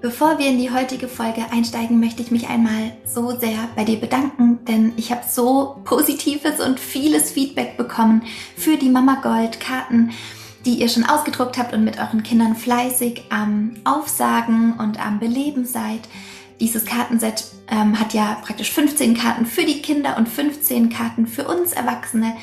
Bevor 0.00 0.38
wir 0.38 0.46
in 0.46 0.58
die 0.58 0.70
heutige 0.70 1.08
Folge 1.08 1.46
einsteigen, 1.50 1.98
möchte 1.98 2.22
ich 2.22 2.30
mich 2.30 2.48
einmal 2.48 2.92
so 3.04 3.36
sehr 3.36 3.68
bei 3.74 3.82
dir 3.82 3.98
bedanken, 3.98 4.64
denn 4.64 4.92
ich 4.96 5.10
habe 5.10 5.22
so 5.28 5.80
positives 5.84 6.60
und 6.60 6.78
vieles 6.78 7.32
Feedback 7.32 7.76
bekommen 7.76 8.22
für 8.56 8.76
die 8.76 8.90
Mama 8.90 9.16
Gold 9.20 9.58
Karten, 9.58 10.12
die 10.64 10.74
ihr 10.74 10.88
schon 10.88 11.02
ausgedruckt 11.02 11.58
habt 11.58 11.72
und 11.72 11.82
mit 11.82 11.98
euren 11.98 12.22
Kindern 12.22 12.54
fleißig 12.54 13.24
am 13.30 13.74
Aufsagen 13.82 14.74
und 14.74 15.04
am 15.04 15.18
Beleben 15.18 15.64
seid. 15.64 16.02
Dieses 16.60 16.84
Kartenset 16.84 17.46
ähm, 17.68 17.98
hat 17.98 18.14
ja 18.14 18.38
praktisch 18.44 18.70
15 18.70 19.16
Karten 19.16 19.46
für 19.46 19.64
die 19.64 19.82
Kinder 19.82 20.16
und 20.16 20.28
15 20.28 20.90
Karten 20.90 21.26
für 21.26 21.48
uns 21.48 21.72
Erwachsene 21.72 22.36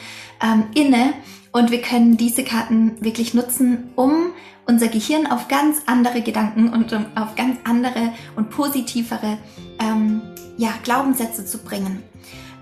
ähm, 0.43 0.65
inne. 0.73 1.13
Und 1.53 1.71
wir 1.71 1.81
können 1.81 2.17
diese 2.17 2.43
Karten 2.43 2.97
wirklich 2.99 3.33
nutzen, 3.33 3.91
um 3.95 4.33
unser 4.67 4.87
Gehirn 4.87 5.27
auf 5.27 5.47
ganz 5.47 5.77
andere 5.85 6.21
Gedanken 6.21 6.69
und 6.69 6.91
um 6.93 7.05
auf 7.15 7.35
ganz 7.35 7.57
andere 7.63 8.13
und 8.35 8.49
positivere 8.49 9.37
ähm, 9.79 10.21
ja, 10.57 10.69
Glaubenssätze 10.83 11.45
zu 11.45 11.59
bringen. 11.59 12.03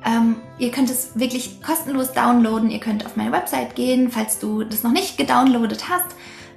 Ähm, 0.05 0.35
ihr 0.57 0.71
könnt 0.71 0.89
es 0.89 1.17
wirklich 1.17 1.61
kostenlos 1.61 2.11
downloaden. 2.11 2.69
Ihr 2.69 2.79
könnt 2.79 3.05
auf 3.05 3.15
meine 3.15 3.31
Website 3.31 3.75
gehen, 3.75 4.11
falls 4.11 4.39
du 4.39 4.63
das 4.63 4.83
noch 4.83 4.91
nicht 4.91 5.17
gedownloadet 5.17 5.87
hast, 5.89 6.07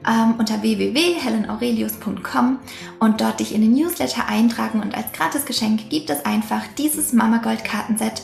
ähm, 0.07 0.35
unter 0.39 0.63
www.helenaurelius.com 0.63 2.59
und 2.99 3.21
dort 3.21 3.41
dich 3.41 3.55
in 3.55 3.61
den 3.61 3.75
Newsletter 3.75 4.27
eintragen. 4.29 4.81
Und 4.81 4.97
als 4.97 5.13
Gratisgeschenk 5.13 5.89
gibt 5.91 6.11
es 6.11 6.25
einfach 6.25 6.63
dieses 6.77 7.13
Mama 7.13 7.39
Gold 7.39 7.65
Kartenset 7.65 8.23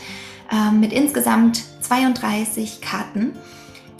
ähm, 0.51 0.81
mit 0.81 0.93
insgesamt 0.93 1.63
32 1.83 2.81
Karten, 2.81 3.37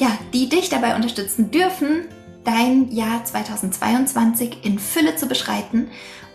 ja, 0.01 0.11
die 0.33 0.49
dich 0.49 0.71
dabei 0.71 0.97
unterstützen 0.97 1.53
dürfen, 1.53 2.09
dein 2.45 2.91
Jahr 2.91 3.25
2022 3.25 4.65
in 4.65 4.79
Fülle 4.79 5.17
zu 5.17 5.27
beschreiten 5.27 5.91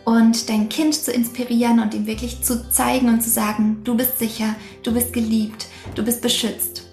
und 0.06 0.50
dein 0.50 0.70
Kind 0.70 0.96
zu 0.96 1.12
inspirieren 1.12 1.80
und 1.80 1.94
ihm 1.94 2.08
wirklich 2.08 2.42
zu 2.42 2.70
zeigen 2.70 3.10
und 3.10 3.22
zu 3.22 3.30
sagen, 3.30 3.82
du 3.84 3.96
bist 3.96 4.20
sicher, 4.20 4.56
du 4.84 4.94
bist 4.94 5.12
geliebt, 5.12 5.68
du 5.96 6.04
bist 6.04 6.22
beschützt. 6.22 6.87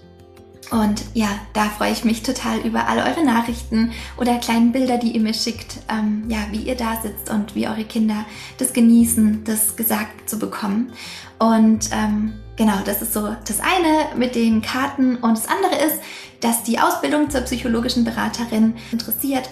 Und 0.71 1.05
ja, 1.15 1.29
da 1.53 1.65
freue 1.65 1.93
ich 1.93 2.05
mich 2.05 2.23
total 2.23 2.59
über 2.61 2.89
all 2.89 2.99
eure 2.99 3.25
Nachrichten 3.25 3.93
oder 4.17 4.39
kleinen 4.39 4.73
Bilder, 4.73 4.99
die 4.99 5.13
ihr 5.13 5.21
mir 5.21 5.35
schickt, 5.35 5.79
ähm, 5.89 6.25
ja, 6.29 6.39
wie 6.51 6.63
ihr 6.63 6.75
da 6.75 7.01
sitzt 7.03 7.31
und 7.31 7.55
wie 7.55 7.69
eure 7.69 7.85
Kinder 7.85 8.25
das 8.59 8.73
genießen, 8.73 9.45
das 9.45 9.77
gesagt 9.77 10.29
zu 10.29 10.39
bekommen. 10.39 10.93
Und 11.39 11.91
ähm, 11.93 12.35
genau, 12.57 12.79
das 12.85 13.03
ist 13.03 13.13
so 13.13 13.37
das 13.47 13.61
eine 13.61 14.17
mit 14.17 14.35
den 14.35 14.63
Karten. 14.63 15.17
Und 15.17 15.37
das 15.37 15.49
andere 15.49 15.77
ist, 15.85 16.01
dass 16.41 16.63
die 16.63 16.79
Ausbildung 16.79 17.31
zur 17.31 17.43
psychologischen 17.43 18.05
Beraterin 18.05 18.75
interessiert. 18.91 19.49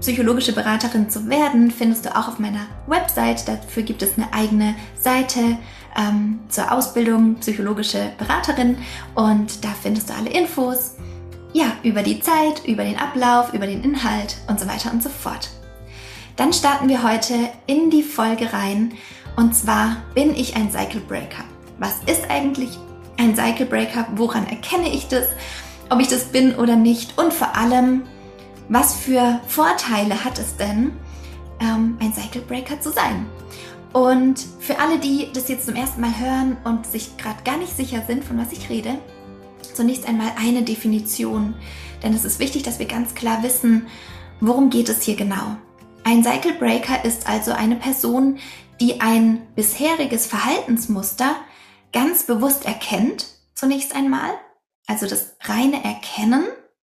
Psychologische 0.00 0.52
Beraterin 0.52 1.08
zu 1.08 1.28
werden, 1.28 1.70
findest 1.70 2.04
du 2.04 2.14
auch 2.14 2.28
auf 2.28 2.38
meiner 2.38 2.66
Website. 2.86 3.48
Dafür 3.48 3.82
gibt 3.82 4.02
es 4.02 4.18
eine 4.18 4.32
eigene 4.32 4.74
Seite 5.00 5.58
ähm, 5.96 6.40
zur 6.48 6.72
Ausbildung 6.72 7.36
psychologische 7.36 8.12
Beraterin 8.18 8.78
und 9.14 9.64
da 9.64 9.68
findest 9.80 10.10
du 10.10 10.14
alle 10.14 10.30
Infos. 10.30 10.94
Ja, 11.52 11.72
über 11.82 12.02
die 12.02 12.20
Zeit, 12.20 12.64
über 12.66 12.84
den 12.84 12.98
Ablauf, 12.98 13.54
über 13.54 13.66
den 13.66 13.82
Inhalt 13.82 14.36
und 14.48 14.60
so 14.60 14.66
weiter 14.68 14.92
und 14.92 15.02
so 15.02 15.08
fort. 15.08 15.50
Dann 16.36 16.52
starten 16.52 16.88
wir 16.88 17.02
heute 17.02 17.34
in 17.66 17.90
die 17.90 18.02
Folge 18.02 18.52
rein 18.52 18.92
und 19.36 19.54
zwar 19.54 19.96
bin 20.14 20.34
ich 20.34 20.54
ein 20.54 20.70
Cycle 20.70 21.00
Breaker. 21.00 21.44
Was 21.78 21.94
ist 22.06 22.28
eigentlich 22.28 22.78
ein 23.16 23.34
Cycle 23.34 23.66
Breaker? 23.66 24.06
Woran 24.14 24.46
erkenne 24.46 24.88
ich 24.92 25.08
das? 25.08 25.26
ob 25.90 26.00
ich 26.00 26.08
das 26.08 26.24
bin 26.24 26.54
oder 26.56 26.76
nicht 26.76 27.18
und 27.18 27.32
vor 27.32 27.56
allem, 27.56 28.02
was 28.68 28.94
für 28.94 29.40
Vorteile 29.46 30.24
hat 30.24 30.38
es 30.38 30.56
denn, 30.56 30.92
ähm, 31.60 31.96
ein 32.00 32.12
Cycle 32.12 32.42
Breaker 32.42 32.80
zu 32.80 32.90
sein? 32.90 33.26
Und 33.92 34.44
für 34.60 34.78
alle, 34.78 34.98
die 34.98 35.30
das 35.32 35.48
jetzt 35.48 35.66
zum 35.66 35.74
ersten 35.74 36.00
Mal 36.00 36.18
hören 36.18 36.56
und 36.64 36.86
sich 36.86 37.16
gerade 37.16 37.42
gar 37.44 37.56
nicht 37.56 37.76
sicher 37.76 38.02
sind, 38.06 38.24
von 38.24 38.38
was 38.38 38.52
ich 38.52 38.68
rede, 38.68 38.98
zunächst 39.74 40.06
einmal 40.06 40.32
eine 40.38 40.62
Definition. 40.62 41.54
Denn 42.02 42.14
es 42.14 42.24
ist 42.24 42.38
wichtig, 42.38 42.62
dass 42.62 42.78
wir 42.78 42.86
ganz 42.86 43.14
klar 43.14 43.42
wissen, 43.42 43.86
worum 44.40 44.70
geht 44.70 44.88
es 44.88 45.02
hier 45.02 45.16
genau. 45.16 45.56
Ein 46.04 46.22
Cycle 46.22 46.54
Breaker 46.54 47.04
ist 47.04 47.28
also 47.28 47.52
eine 47.52 47.76
Person, 47.76 48.38
die 48.80 49.00
ein 49.00 49.46
bisheriges 49.54 50.26
Verhaltensmuster 50.26 51.34
ganz 51.92 52.24
bewusst 52.24 52.66
erkennt, 52.66 53.26
zunächst 53.54 53.94
einmal, 53.94 54.30
also 54.86 55.06
das 55.06 55.36
reine 55.42 55.82
Erkennen 55.82 56.44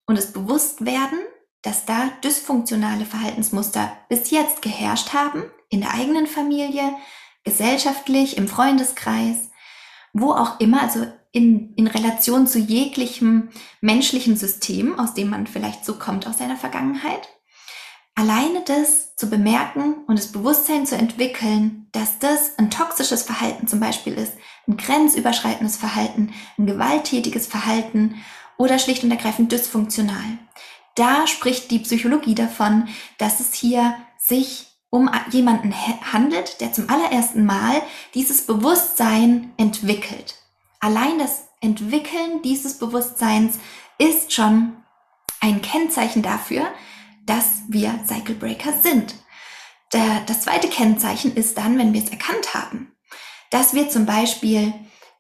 und 0.06 0.16
das 0.16 0.32
Bewusstwerden, 0.32 1.18
dass 1.62 1.86
da 1.86 2.10
dysfunktionale 2.22 3.04
Verhaltensmuster 3.04 3.96
bis 4.08 4.30
jetzt 4.30 4.62
geherrscht 4.62 5.12
haben, 5.12 5.44
in 5.70 5.80
der 5.80 5.94
eigenen 5.94 6.26
Familie, 6.26 6.94
gesellschaftlich, 7.44 8.36
im 8.36 8.48
Freundeskreis, 8.48 9.50
wo 10.12 10.32
auch 10.32 10.60
immer, 10.60 10.82
also 10.82 11.06
in, 11.32 11.74
in 11.74 11.86
Relation 11.86 12.46
zu 12.46 12.58
jeglichem 12.58 13.50
menschlichen 13.80 14.36
System, 14.36 14.98
aus 14.98 15.14
dem 15.14 15.30
man 15.30 15.46
vielleicht 15.46 15.84
so 15.84 15.94
kommt 15.94 16.26
aus 16.26 16.38
seiner 16.38 16.56
Vergangenheit. 16.56 17.28
Alleine 18.16 18.62
das 18.66 19.14
zu 19.16 19.30
bemerken 19.30 20.04
und 20.06 20.18
das 20.18 20.32
Bewusstsein 20.32 20.84
zu 20.84 20.96
entwickeln, 20.96 21.88
dass 21.92 22.18
das 22.18 22.58
ein 22.58 22.70
toxisches 22.70 23.22
Verhalten 23.22 23.68
zum 23.68 23.80
Beispiel 23.80 24.14
ist, 24.14 24.34
ein 24.66 24.76
grenzüberschreitendes 24.76 25.76
Verhalten, 25.76 26.34
ein 26.58 26.66
gewalttätiges 26.66 27.46
Verhalten 27.46 28.16
oder 28.58 28.78
schlicht 28.78 29.04
und 29.04 29.10
ergreifend 29.10 29.52
dysfunktional. 29.52 30.38
Da 30.96 31.26
spricht 31.26 31.70
die 31.70 31.78
Psychologie 31.78 32.34
davon, 32.34 32.88
dass 33.16 33.40
es 33.40 33.54
hier 33.54 33.94
sich 34.18 34.69
um 34.90 35.10
jemanden 35.30 35.74
handelt, 36.12 36.60
der 36.60 36.72
zum 36.72 36.90
allerersten 36.90 37.44
Mal 37.46 37.82
dieses 38.14 38.46
Bewusstsein 38.46 39.52
entwickelt. 39.56 40.36
Allein 40.80 41.18
das 41.18 41.48
Entwickeln 41.60 42.42
dieses 42.42 42.78
Bewusstseins 42.78 43.58
ist 43.98 44.32
schon 44.32 44.76
ein 45.40 45.62
Kennzeichen 45.62 46.22
dafür, 46.22 46.66
dass 47.24 47.62
wir 47.68 48.00
Cycle 48.06 48.34
Breaker 48.34 48.72
sind. 48.72 49.14
das 49.90 50.42
zweite 50.42 50.68
Kennzeichen 50.68 51.34
ist 51.34 51.56
dann, 51.58 51.78
wenn 51.78 51.92
wir 51.92 52.02
es 52.02 52.10
erkannt 52.10 52.54
haben 52.54 52.90
dass 53.50 53.74
wir 53.74 53.90
zum 53.90 54.06
Beispiel, 54.06 54.72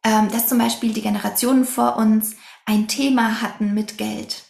ähm, 0.04 0.28
dass 0.30 0.48
zum 0.48 0.58
Beispiel 0.58 0.92
die 0.92 1.02
Generationen 1.02 1.64
vor 1.64 1.96
uns 1.96 2.36
ein 2.64 2.88
Thema 2.88 3.42
hatten 3.42 3.74
mit 3.74 3.98
Geld 3.98 4.44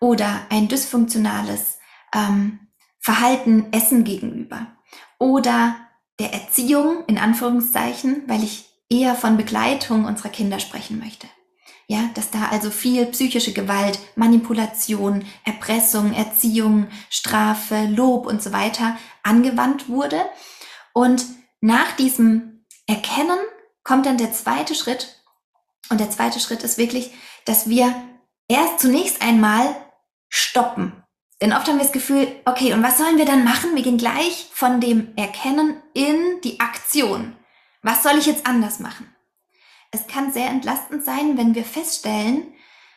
oder 0.00 0.46
ein 0.48 0.68
dysfunktionales 0.68 1.78
ähm, 2.14 2.60
Verhalten 3.06 3.68
Essen 3.70 4.02
gegenüber 4.02 4.66
oder 5.20 5.76
der 6.18 6.32
Erziehung 6.32 7.04
in 7.06 7.18
Anführungszeichen, 7.18 8.24
weil 8.26 8.42
ich 8.42 8.68
eher 8.90 9.14
von 9.14 9.36
Begleitung 9.36 10.06
unserer 10.06 10.30
Kinder 10.30 10.58
sprechen 10.58 10.98
möchte. 10.98 11.28
Ja, 11.86 12.10
dass 12.14 12.32
da 12.32 12.48
also 12.50 12.68
viel 12.72 13.06
psychische 13.06 13.52
Gewalt, 13.52 14.00
Manipulation, 14.16 15.24
Erpressung, 15.44 16.14
Erziehung, 16.14 16.88
Strafe, 17.08 17.84
Lob 17.84 18.26
und 18.26 18.42
so 18.42 18.52
weiter 18.52 18.96
angewandt 19.22 19.88
wurde. 19.88 20.20
Und 20.92 21.26
nach 21.60 21.92
diesem 21.92 22.64
Erkennen 22.88 23.38
kommt 23.84 24.06
dann 24.06 24.18
der 24.18 24.32
zweite 24.32 24.74
Schritt. 24.74 25.22
Und 25.90 26.00
der 26.00 26.10
zweite 26.10 26.40
Schritt 26.40 26.64
ist 26.64 26.76
wirklich, 26.76 27.12
dass 27.44 27.68
wir 27.68 27.94
erst 28.48 28.80
zunächst 28.80 29.22
einmal 29.22 29.76
stoppen. 30.28 31.04
Denn 31.40 31.52
oft 31.52 31.66
haben 31.68 31.76
wir 31.76 31.84
das 31.84 31.92
Gefühl, 31.92 32.28
okay, 32.46 32.72
und 32.72 32.82
was 32.82 32.98
sollen 32.98 33.18
wir 33.18 33.26
dann 33.26 33.44
machen? 33.44 33.74
Wir 33.74 33.82
gehen 33.82 33.98
gleich 33.98 34.48
von 34.52 34.80
dem 34.80 35.14
Erkennen 35.16 35.82
in 35.92 36.40
die 36.42 36.60
Aktion. 36.60 37.36
Was 37.82 38.02
soll 38.02 38.18
ich 38.18 38.26
jetzt 38.26 38.46
anders 38.46 38.80
machen? 38.80 39.14
Es 39.90 40.06
kann 40.06 40.32
sehr 40.32 40.48
entlastend 40.48 41.04
sein, 41.04 41.36
wenn 41.36 41.54
wir 41.54 41.64
feststellen, 41.64 42.54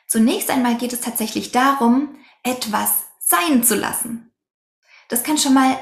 zunächst 0.08 0.50
einmal 0.50 0.76
geht 0.76 0.94
es 0.94 1.02
tatsächlich 1.02 1.52
darum, 1.52 2.18
etwas 2.44 3.04
sein 3.20 3.64
zu 3.64 3.76
lassen. 3.76 4.32
Das 5.10 5.24
kann 5.24 5.38
schon 5.38 5.54
mal 5.54 5.78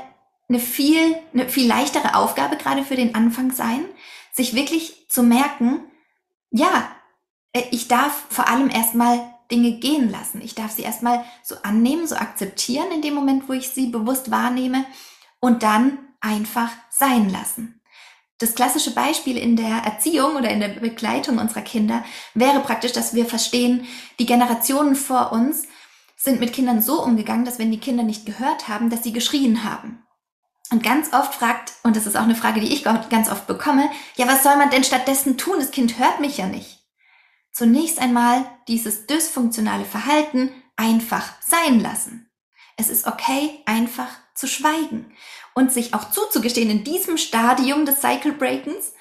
eine 0.49 0.59
viel, 0.59 1.15
eine 1.33 1.49
viel 1.49 1.67
leichtere 1.67 2.15
Aufgabe 2.15 2.57
gerade 2.57 2.83
für 2.83 2.95
den 2.95 3.15
Anfang 3.15 3.51
sein, 3.51 3.85
sich 4.31 4.55
wirklich 4.55 5.07
zu 5.09 5.23
merken, 5.23 5.81
ja, 6.49 6.89
äh, 7.53 7.63
ich 7.71 7.87
darf 7.87 8.25
vor 8.29 8.47
allem 8.47 8.69
erstmal 8.69 9.33
Dinge 9.51 9.73
gehen 9.73 10.09
lassen. 10.09 10.41
Ich 10.41 10.55
darf 10.55 10.71
sie 10.71 10.83
erstmal 10.83 11.23
so 11.43 11.55
annehmen, 11.63 12.07
so 12.07 12.15
akzeptieren 12.15 12.91
in 12.93 13.01
dem 13.01 13.13
Moment, 13.13 13.47
wo 13.47 13.53
ich 13.53 13.69
sie 13.69 13.87
bewusst 13.87 14.31
wahrnehme 14.31 14.85
und 15.39 15.63
dann 15.63 15.97
einfach 16.19 16.69
sein 16.89 17.29
lassen. 17.29 17.81
Das 18.39 18.53
klassische 18.53 18.91
Beispiel 18.91 19.35
in 19.37 19.55
der 19.55 19.77
Erziehung 19.83 20.35
oder 20.35 20.49
in 20.51 20.59
der 20.59 20.67
Begleitung 20.67 21.39
unserer 21.39 21.61
Kinder 21.61 22.03
wäre 22.35 22.59
praktisch, 22.59 22.91
dass 22.91 23.15
wir 23.15 23.25
verstehen, 23.25 23.87
die 24.19 24.27
Generationen 24.27 24.95
vor 24.95 25.31
uns 25.31 25.63
sind 26.15 26.39
mit 26.39 26.53
Kindern 26.53 26.81
so 26.81 27.03
umgegangen, 27.03 27.45
dass 27.45 27.57
wenn 27.57 27.71
die 27.71 27.79
Kinder 27.79 28.03
nicht 28.03 28.25
gehört 28.25 28.67
haben, 28.67 28.89
dass 28.89 29.03
sie 29.03 29.13
geschrien 29.13 29.63
haben. 29.63 30.03
Und 30.69 30.83
ganz 30.83 31.13
oft 31.13 31.33
fragt, 31.33 31.73
und 31.83 31.95
das 31.95 32.05
ist 32.05 32.17
auch 32.17 32.23
eine 32.23 32.35
Frage, 32.35 32.59
die 32.59 32.73
ich 32.73 32.83
ganz 32.83 33.29
oft 33.29 33.47
bekomme, 33.47 33.89
ja, 34.17 34.27
was 34.27 34.43
soll 34.43 34.57
man 34.57 34.69
denn 34.69 34.83
stattdessen 34.83 35.37
tun? 35.37 35.55
Das 35.59 35.71
Kind 35.71 35.97
hört 35.97 36.19
mich 36.19 36.37
ja 36.37 36.47
nicht. 36.47 36.76
Zunächst 37.57 37.97
einmal 37.97 38.45
dieses 38.67 39.07
dysfunktionale 39.07 39.83
Verhalten 39.83 40.51
einfach 40.75 41.41
sein 41.41 41.79
lassen. 41.79 42.29
Es 42.75 42.87
ist 42.87 43.07
okay, 43.07 43.63
einfach 43.65 44.09
zu 44.35 44.45
schweigen 44.45 45.11
und 45.55 45.73
sich 45.73 45.95
auch 45.95 46.11
zuzugestehen 46.11 46.69
in 46.69 46.83
diesem 46.83 47.17
Stadium 47.17 47.87
des 47.87 47.99
Cycle 47.99 48.33
Breakens, 48.33 48.93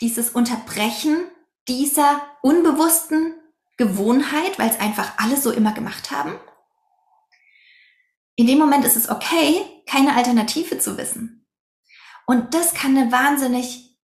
dieses 0.00 0.30
Unterbrechen 0.30 1.26
dieser 1.68 2.22
unbewussten 2.40 3.34
Gewohnheit, 3.76 4.58
weil 4.58 4.70
es 4.70 4.80
einfach 4.80 5.12
alle 5.18 5.36
so 5.36 5.52
immer 5.52 5.74
gemacht 5.74 6.10
haben. 6.10 6.40
In 8.36 8.46
dem 8.46 8.58
Moment 8.58 8.86
ist 8.86 8.96
es 8.96 9.10
okay, 9.10 9.82
keine 9.84 10.16
Alternative 10.16 10.78
zu 10.78 10.96
wissen. 10.96 11.46
Und 12.24 12.54
das 12.54 12.72
kann 12.72 12.96
eine 12.96 13.12
wahnsinnig 13.12 13.98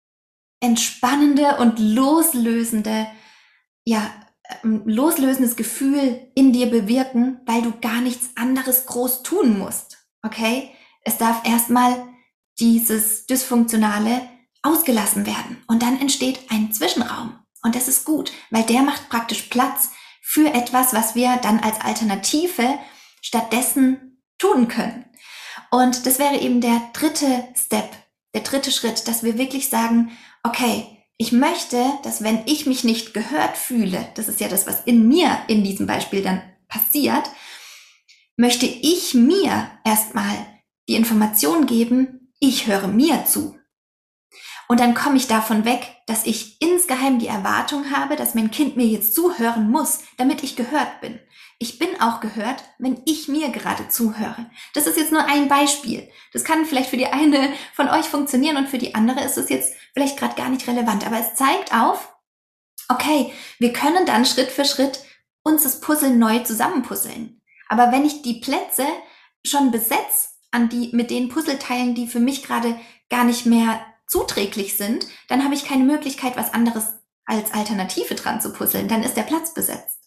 entspannende 0.60 1.56
und 1.56 1.78
loslösende, 1.78 3.06
ja, 3.84 4.10
ähm, 4.62 4.82
loslösendes 4.84 5.56
Gefühl 5.56 6.30
in 6.34 6.52
dir 6.52 6.66
bewirken, 6.66 7.40
weil 7.46 7.62
du 7.62 7.72
gar 7.80 8.00
nichts 8.00 8.30
anderes 8.36 8.86
groß 8.86 9.22
tun 9.22 9.58
musst. 9.58 9.98
Okay? 10.22 10.70
Es 11.02 11.16
darf 11.18 11.46
erstmal 11.46 12.06
dieses 12.58 13.26
Dysfunktionale 13.26 14.22
ausgelassen 14.62 15.26
werden. 15.26 15.62
Und 15.66 15.82
dann 15.82 16.00
entsteht 16.00 16.40
ein 16.50 16.72
Zwischenraum. 16.72 17.38
Und 17.62 17.74
das 17.74 17.88
ist 17.88 18.04
gut, 18.04 18.32
weil 18.50 18.62
der 18.64 18.82
macht 18.82 19.08
praktisch 19.08 19.42
Platz 19.42 19.90
für 20.22 20.52
etwas, 20.52 20.92
was 20.92 21.14
wir 21.14 21.36
dann 21.42 21.60
als 21.60 21.80
Alternative 21.80 22.78
stattdessen 23.20 24.22
tun 24.38 24.68
können. 24.68 25.04
Und 25.70 26.06
das 26.06 26.18
wäre 26.18 26.38
eben 26.38 26.60
der 26.60 26.80
dritte 26.92 27.48
Step, 27.56 27.90
der 28.34 28.42
dritte 28.42 28.70
Schritt, 28.70 29.08
dass 29.08 29.22
wir 29.22 29.38
wirklich 29.38 29.68
sagen, 29.68 30.12
okay, 30.42 30.93
ich 31.16 31.32
möchte, 31.32 31.82
dass 32.02 32.22
wenn 32.22 32.42
ich 32.46 32.66
mich 32.66 32.84
nicht 32.84 33.14
gehört 33.14 33.56
fühle, 33.56 34.08
das 34.14 34.28
ist 34.28 34.40
ja 34.40 34.48
das, 34.48 34.66
was 34.66 34.82
in 34.84 35.08
mir 35.08 35.38
in 35.48 35.62
diesem 35.62 35.86
Beispiel 35.86 36.22
dann 36.22 36.42
passiert, 36.68 37.30
möchte 38.36 38.66
ich 38.66 39.14
mir 39.14 39.70
erstmal 39.84 40.34
die 40.88 40.96
Information 40.96 41.66
geben, 41.66 42.32
ich 42.40 42.66
höre 42.66 42.88
mir 42.88 43.24
zu. 43.26 43.56
Und 44.66 44.80
dann 44.80 44.94
komme 44.94 45.16
ich 45.16 45.26
davon 45.26 45.64
weg, 45.64 45.94
dass 46.06 46.26
ich 46.26 46.60
insgeheim 46.60 47.18
die 47.18 47.28
Erwartung 47.28 47.90
habe, 47.90 48.16
dass 48.16 48.34
mein 48.34 48.50
Kind 48.50 48.76
mir 48.76 48.86
jetzt 48.86 49.14
zuhören 49.14 49.70
muss, 49.70 50.00
damit 50.16 50.42
ich 50.42 50.56
gehört 50.56 51.00
bin. 51.00 51.20
Ich 51.58 51.78
bin 51.78 52.00
auch 52.00 52.20
gehört, 52.20 52.64
wenn 52.78 53.00
ich 53.06 53.28
mir 53.28 53.50
gerade 53.50 53.88
zuhöre. 53.88 54.50
Das 54.74 54.86
ist 54.86 54.96
jetzt 54.96 55.12
nur 55.12 55.24
ein 55.24 55.48
Beispiel. 55.48 56.08
Das 56.32 56.44
kann 56.44 56.64
vielleicht 56.64 56.90
für 56.90 56.96
die 56.96 57.06
eine 57.06 57.52
von 57.74 57.88
euch 57.88 58.06
funktionieren 58.06 58.56
und 58.56 58.68
für 58.68 58.78
die 58.78 58.94
andere 58.94 59.22
ist 59.22 59.38
es 59.38 59.48
jetzt 59.48 59.74
vielleicht 59.92 60.18
gerade 60.18 60.34
gar 60.34 60.48
nicht 60.48 60.66
relevant. 60.66 61.06
Aber 61.06 61.18
es 61.18 61.34
zeigt 61.34 61.72
auf, 61.72 62.14
okay, 62.88 63.32
wir 63.58 63.72
können 63.72 64.06
dann 64.06 64.26
Schritt 64.26 64.50
für 64.50 64.64
Schritt 64.64 65.04
uns 65.42 65.62
das 65.62 65.80
Puzzle 65.80 66.14
neu 66.14 66.40
zusammenpuzzeln. 66.40 67.40
Aber 67.68 67.92
wenn 67.92 68.04
ich 68.04 68.22
die 68.22 68.40
Plätze 68.40 68.86
schon 69.46 69.70
besetze 69.70 70.28
an 70.50 70.68
die, 70.68 70.90
mit 70.92 71.10
den 71.10 71.28
Puzzleteilen, 71.28 71.94
die 71.94 72.06
für 72.06 72.20
mich 72.20 72.42
gerade 72.42 72.78
gar 73.10 73.24
nicht 73.24 73.46
mehr 73.46 73.84
zuträglich 74.06 74.76
sind, 74.76 75.06
dann 75.28 75.44
habe 75.44 75.54
ich 75.54 75.66
keine 75.66 75.84
Möglichkeit, 75.84 76.36
was 76.36 76.52
anderes 76.52 76.94
als 77.26 77.52
Alternative 77.52 78.14
dran 78.14 78.40
zu 78.40 78.52
puzzeln. 78.52 78.88
Dann 78.88 79.02
ist 79.02 79.16
der 79.16 79.22
Platz 79.22 79.54
besetzt. 79.54 80.03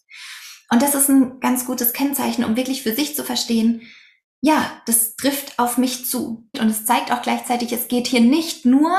Und 0.70 0.82
das 0.82 0.94
ist 0.94 1.08
ein 1.08 1.40
ganz 1.40 1.64
gutes 1.64 1.92
Kennzeichen, 1.92 2.44
um 2.44 2.56
wirklich 2.56 2.82
für 2.82 2.94
sich 2.94 3.16
zu 3.16 3.24
verstehen, 3.24 3.82
ja, 4.40 4.70
das 4.86 5.16
trifft 5.16 5.58
auf 5.58 5.78
mich 5.78 6.06
zu. 6.06 6.48
Und 6.58 6.68
es 6.68 6.84
zeigt 6.84 7.10
auch 7.10 7.22
gleichzeitig, 7.22 7.72
es 7.72 7.88
geht 7.88 8.06
hier 8.06 8.20
nicht 8.20 8.64
nur 8.64 8.96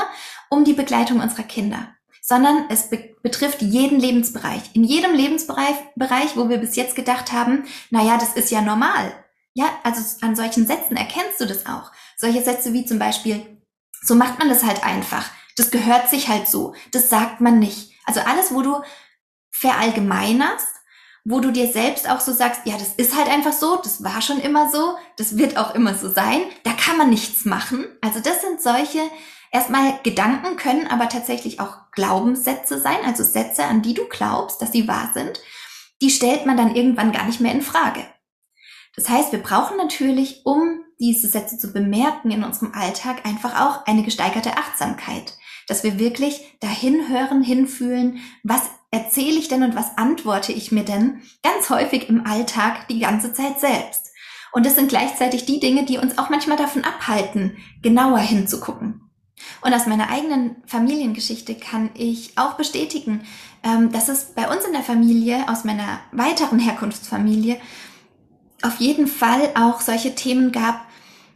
um 0.50 0.64
die 0.64 0.74
Begleitung 0.74 1.20
unserer 1.20 1.44
Kinder, 1.44 1.94
sondern 2.20 2.66
es 2.68 2.90
be 2.90 3.10
betrifft 3.22 3.60
jeden 3.60 4.00
Lebensbereich. 4.00 4.62
In 4.72 4.82
jedem 4.82 5.12
Lebensbereich, 5.12 5.76
Bereich, 5.94 6.38
wo 6.38 6.48
wir 6.48 6.56
bis 6.56 6.74
jetzt 6.74 6.96
gedacht 6.96 7.32
haben, 7.32 7.64
na 7.90 8.02
ja, 8.02 8.16
das 8.16 8.32
ist 8.32 8.50
ja 8.50 8.62
normal. 8.62 9.12
Ja, 9.52 9.66
also 9.82 10.00
an 10.24 10.36
solchen 10.36 10.66
Sätzen 10.66 10.96
erkennst 10.96 11.38
du 11.38 11.44
das 11.44 11.66
auch. 11.66 11.92
Solche 12.16 12.42
Sätze 12.42 12.72
wie 12.72 12.86
zum 12.86 12.98
Beispiel, 12.98 13.60
so 14.02 14.14
macht 14.14 14.38
man 14.38 14.48
das 14.48 14.64
halt 14.64 14.82
einfach. 14.84 15.30
Das 15.58 15.70
gehört 15.70 16.08
sich 16.08 16.28
halt 16.28 16.48
so. 16.48 16.74
Das 16.92 17.10
sagt 17.10 17.42
man 17.42 17.58
nicht. 17.58 17.92
Also 18.06 18.20
alles, 18.20 18.54
wo 18.54 18.62
du 18.62 18.80
verallgemeinerst, 19.50 20.79
wo 21.24 21.40
du 21.40 21.50
dir 21.50 21.70
selbst 21.70 22.08
auch 22.08 22.20
so 22.20 22.32
sagst, 22.32 22.62
ja, 22.64 22.74
das 22.78 22.94
ist 22.94 23.16
halt 23.16 23.28
einfach 23.28 23.52
so, 23.52 23.76
das 23.76 24.02
war 24.02 24.22
schon 24.22 24.40
immer 24.40 24.70
so, 24.70 24.96
das 25.16 25.36
wird 25.36 25.56
auch 25.56 25.74
immer 25.74 25.94
so 25.94 26.08
sein, 26.08 26.42
da 26.64 26.72
kann 26.72 26.96
man 26.96 27.10
nichts 27.10 27.44
machen. 27.44 27.86
Also 28.00 28.20
das 28.20 28.40
sind 28.40 28.62
solche, 28.62 29.00
erstmal 29.52 29.98
Gedanken 30.02 30.56
können 30.56 30.86
aber 30.86 31.08
tatsächlich 31.08 31.60
auch 31.60 31.90
Glaubenssätze 31.92 32.80
sein, 32.80 32.98
also 33.04 33.22
Sätze, 33.22 33.64
an 33.64 33.82
die 33.82 33.94
du 33.94 34.06
glaubst, 34.08 34.62
dass 34.62 34.72
sie 34.72 34.88
wahr 34.88 35.10
sind. 35.12 35.40
Die 36.00 36.10
stellt 36.10 36.46
man 36.46 36.56
dann 36.56 36.74
irgendwann 36.74 37.12
gar 37.12 37.26
nicht 37.26 37.40
mehr 37.40 37.52
in 37.52 37.62
Frage. 37.62 38.06
Das 38.96 39.08
heißt, 39.08 39.32
wir 39.32 39.42
brauchen 39.42 39.76
natürlich, 39.76 40.42
um 40.44 40.84
diese 40.98 41.28
Sätze 41.28 41.58
zu 41.58 41.72
bemerken 41.72 42.30
in 42.30 42.44
unserem 42.44 42.72
Alltag, 42.74 43.24
einfach 43.26 43.60
auch 43.60 43.86
eine 43.86 44.02
gesteigerte 44.02 44.56
Achtsamkeit. 44.56 45.34
Dass 45.68 45.84
wir 45.84 45.98
wirklich 45.98 46.58
dahin 46.60 47.08
hören, 47.08 47.42
hinfühlen, 47.42 48.20
was 48.42 48.62
erzähle 48.90 49.38
ich 49.38 49.48
denn 49.48 49.62
und 49.62 49.76
was 49.76 49.96
antworte 49.96 50.52
ich 50.52 50.72
mir 50.72 50.84
denn 50.84 51.22
ganz 51.42 51.70
häufig 51.70 52.08
im 52.08 52.26
Alltag 52.26 52.88
die 52.88 52.98
ganze 52.98 53.32
Zeit 53.32 53.60
selbst. 53.60 54.10
Und 54.52 54.66
das 54.66 54.74
sind 54.74 54.88
gleichzeitig 54.88 55.46
die 55.46 55.60
Dinge, 55.60 55.84
die 55.84 55.98
uns 55.98 56.18
auch 56.18 56.28
manchmal 56.28 56.56
davon 56.56 56.84
abhalten, 56.84 57.56
genauer 57.82 58.18
hinzugucken. 58.18 59.02
Und 59.62 59.72
aus 59.72 59.86
meiner 59.86 60.10
eigenen 60.10 60.56
Familiengeschichte 60.66 61.54
kann 61.54 61.90
ich 61.94 62.36
auch 62.36 62.54
bestätigen, 62.54 63.22
ähm, 63.62 63.92
dass 63.92 64.08
es 64.08 64.34
bei 64.34 64.50
uns 64.50 64.64
in 64.64 64.72
der 64.72 64.82
Familie, 64.82 65.48
aus 65.48 65.64
meiner 65.64 66.00
weiteren 66.12 66.58
Herkunftsfamilie, 66.58 67.58
auf 68.62 68.80
jeden 68.80 69.06
Fall 69.06 69.50
auch 69.54 69.80
solche 69.80 70.14
Themen 70.14 70.52
gab, 70.52 70.86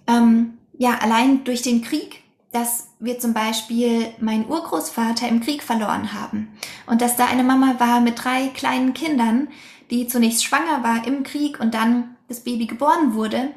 ähm, 0.07 0.59
ja, 0.77 0.99
allein 0.99 1.45
durch 1.45 1.63
den 1.63 1.83
Krieg, 1.83 2.24
dass 2.55 2.87
wir 3.01 3.19
zum 3.19 3.35
Beispiel 3.35 4.15
meinen 4.21 4.47
Urgroßvater 4.47 5.27
im 5.27 5.41
Krieg 5.41 5.61
verloren 5.61 6.13
haben 6.13 6.57
und 6.87 7.01
dass 7.01 7.17
da 7.17 7.27
eine 7.27 7.43
Mama 7.43 7.75
war 7.79 8.01
mit 8.01 8.23
drei 8.23 8.47
kleinen 8.47 8.95
Kindern, 8.95 9.49
die 9.91 10.07
zunächst 10.07 10.45
schwanger 10.45 10.85
war 10.85 11.05
im 11.05 11.25
Krieg 11.25 11.59
und 11.59 11.75
dann 11.75 12.17
das 12.29 12.45
Baby 12.45 12.67
geboren 12.67 13.15
wurde, 13.15 13.51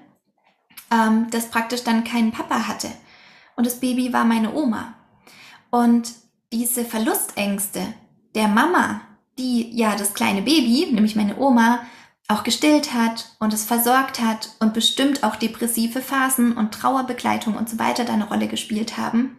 ähm, 0.90 1.28
das 1.30 1.52
praktisch 1.52 1.84
dann 1.84 2.06
keinen 2.06 2.32
Papa 2.32 2.68
hatte. 2.68 2.90
Und 3.56 3.68
das 3.68 3.80
Baby 3.80 4.14
war 4.14 4.26
meine 4.26 4.56
Oma. 4.56 4.96
Und 5.70 6.14
diese 6.52 6.84
Verlustängste 6.84 7.82
der 8.34 8.48
Mama, 8.48 9.02
die 9.38 9.78
ja 9.78 9.96
das 9.96 10.16
kleine 10.16 10.42
Baby, 10.42 10.88
nämlich 10.92 11.16
meine 11.16 11.38
Oma, 11.38 11.86
auch 12.28 12.44
gestillt 12.44 12.94
hat 12.94 13.36
und 13.40 13.54
es 13.54 13.64
versorgt 13.64 14.20
hat 14.20 14.50
und 14.60 14.74
bestimmt 14.74 15.24
auch 15.24 15.38
depressive 15.38 16.02
Phasen 16.02 16.58
und 16.58 16.74
Trauerbegleitung 16.74 17.56
und 17.56 17.70
so 17.70 17.80
weiter 17.80 18.04
da 18.04 18.14
eine 18.14 18.28
Rolle 18.28 18.48
gespielt 18.48 18.98
haben. 18.98 19.38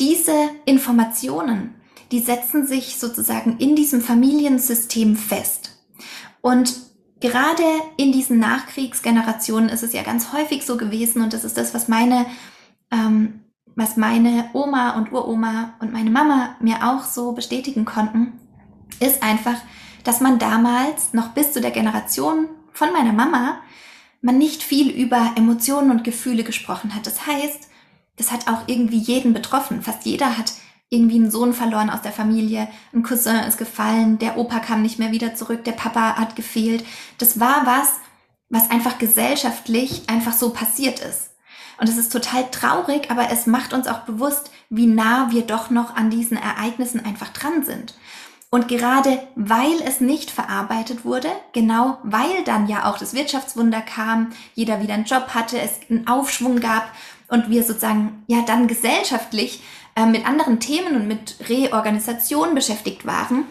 Diese 0.00 0.34
Informationen, 0.64 1.74
die 2.10 2.20
setzen 2.20 2.66
sich 2.66 2.98
sozusagen 2.98 3.58
in 3.58 3.76
diesem 3.76 4.00
Familiensystem 4.00 5.16
fest. 5.16 5.78
Und 6.40 6.74
gerade 7.20 7.62
in 7.96 8.12
diesen 8.12 8.38
Nachkriegsgenerationen 8.38 9.68
ist 9.68 9.82
es 9.82 9.92
ja 9.92 10.02
ganz 10.02 10.32
häufig 10.32 10.64
so 10.64 10.76
gewesen 10.76 11.22
und 11.22 11.32
das 11.32 11.44
ist 11.44 11.58
das, 11.58 11.74
was 11.74 11.86
meine, 11.88 12.26
ähm, 12.90 13.40
was 13.76 13.96
meine 13.96 14.48
Oma 14.54 14.96
und 14.96 15.12
Uroma 15.12 15.74
und 15.80 15.92
meine 15.92 16.10
Mama 16.10 16.56
mir 16.60 16.76
auch 16.82 17.04
so 17.04 17.32
bestätigen 17.32 17.84
konnten, 17.84 18.32
ist 19.00 19.22
einfach, 19.22 19.56
dass 20.04 20.20
man 20.20 20.38
damals 20.38 21.12
noch 21.12 21.30
bis 21.30 21.52
zu 21.52 21.60
der 21.60 21.70
Generation 21.70 22.48
von 22.72 22.92
meiner 22.92 23.12
Mama 23.12 23.60
man 24.20 24.38
nicht 24.38 24.62
viel 24.62 24.90
über 24.90 25.32
Emotionen 25.36 25.90
und 25.90 26.04
Gefühle 26.04 26.44
gesprochen 26.44 26.94
hat. 26.94 27.06
Das 27.06 27.26
heißt, 27.26 27.68
das 28.16 28.32
hat 28.32 28.48
auch 28.48 28.62
irgendwie 28.68 28.98
jeden 28.98 29.34
betroffen. 29.34 29.82
Fast 29.82 30.06
jeder 30.06 30.38
hat 30.38 30.52
irgendwie 30.88 31.16
einen 31.16 31.30
Sohn 31.30 31.52
verloren 31.52 31.90
aus 31.90 32.02
der 32.02 32.12
Familie, 32.12 32.68
ein 32.92 33.02
Cousin 33.02 33.36
ist 33.48 33.58
gefallen, 33.58 34.18
der 34.18 34.38
Opa 34.38 34.60
kam 34.60 34.82
nicht 34.82 34.98
mehr 34.98 35.10
wieder 35.10 35.34
zurück, 35.34 35.64
der 35.64 35.72
Papa 35.72 36.16
hat 36.16 36.36
gefehlt. 36.36 36.84
Das 37.18 37.40
war 37.40 37.66
was, 37.66 37.94
was 38.48 38.70
einfach 38.70 38.98
gesellschaftlich 38.98 40.02
einfach 40.08 40.32
so 40.32 40.50
passiert 40.50 41.00
ist. 41.00 41.30
Und 41.78 41.88
es 41.88 41.96
ist 41.96 42.12
total 42.12 42.48
traurig, 42.50 43.10
aber 43.10 43.30
es 43.30 43.46
macht 43.46 43.72
uns 43.72 43.88
auch 43.88 44.00
bewusst, 44.00 44.50
wie 44.70 44.86
nah 44.86 45.32
wir 45.32 45.42
doch 45.42 45.70
noch 45.70 45.96
an 45.96 46.10
diesen 46.10 46.36
Ereignissen 46.36 47.04
einfach 47.04 47.30
dran 47.30 47.64
sind. 47.64 47.94
Und 48.54 48.68
gerade 48.68 49.20
weil 49.34 49.82
es 49.84 50.00
nicht 50.00 50.30
verarbeitet 50.30 51.04
wurde, 51.04 51.28
genau 51.52 51.98
weil 52.04 52.44
dann 52.44 52.68
ja 52.68 52.88
auch 52.88 52.98
das 52.98 53.12
Wirtschaftswunder 53.12 53.80
kam, 53.80 54.30
jeder 54.54 54.80
wieder 54.80 54.94
einen 54.94 55.06
Job 55.06 55.30
hatte, 55.34 55.58
es 55.58 55.80
einen 55.90 56.06
Aufschwung 56.06 56.60
gab 56.60 56.88
und 57.26 57.50
wir 57.50 57.64
sozusagen 57.64 58.22
ja 58.28 58.42
dann 58.46 58.68
gesellschaftlich 58.68 59.60
äh, 59.96 60.06
mit 60.06 60.24
anderen 60.24 60.60
Themen 60.60 60.94
und 60.94 61.08
mit 61.08 61.34
Reorganisation 61.48 62.54
beschäftigt 62.54 63.04
waren, 63.04 63.44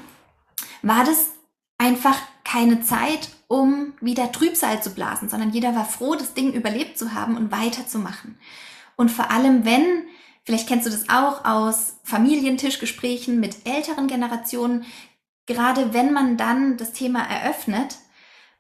war 0.84 1.04
das 1.04 1.32
einfach 1.78 2.18
keine 2.46 2.82
Zeit, 2.82 3.28
um 3.50 3.92
wieder 4.00 4.32
Trübsal 4.32 4.82
zu 4.82 4.92
blasen, 4.92 5.28
sondern 5.28 5.52
jeder 5.52 5.76
war 5.76 5.84
froh, 5.84 6.16
das 6.16 6.34
Ding 6.34 6.54
überlebt 6.54 6.98
zu 6.98 7.14
haben 7.14 7.36
und 7.36 7.52
weiterzumachen. 7.52 8.38
Und 8.96 9.12
vor 9.12 9.32
allem, 9.32 9.66
wenn 9.66 10.06
Vielleicht 10.44 10.68
kennst 10.68 10.86
du 10.86 10.90
das 10.90 11.10
auch 11.10 11.46
aus 11.46 11.96
Familientischgesprächen 12.04 13.40
mit 13.40 13.66
älteren 13.66 14.08
Generationen. 14.08 14.86
Gerade 15.46 15.94
wenn 15.94 16.14
man 16.14 16.38
dann 16.38 16.78
das 16.78 16.94
Thema 16.94 17.24
eröffnet 17.24 17.98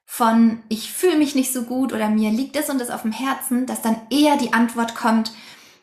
von 0.05 0.61
ich 0.69 0.91
fühle 0.91 1.17
mich 1.17 1.33
nicht 1.33 1.51
so 1.51 1.63
gut 1.63 1.93
oder 1.93 2.09
mir 2.09 2.29
liegt 2.29 2.55
das 2.55 2.69
und 2.69 2.79
das 2.79 2.89
auf 2.89 3.01
dem 3.01 3.11
Herzen, 3.11 3.65
dass 3.65 3.81
dann 3.81 3.99
eher 4.09 4.37
die 4.37 4.53
Antwort 4.53 4.95
kommt, 4.95 5.31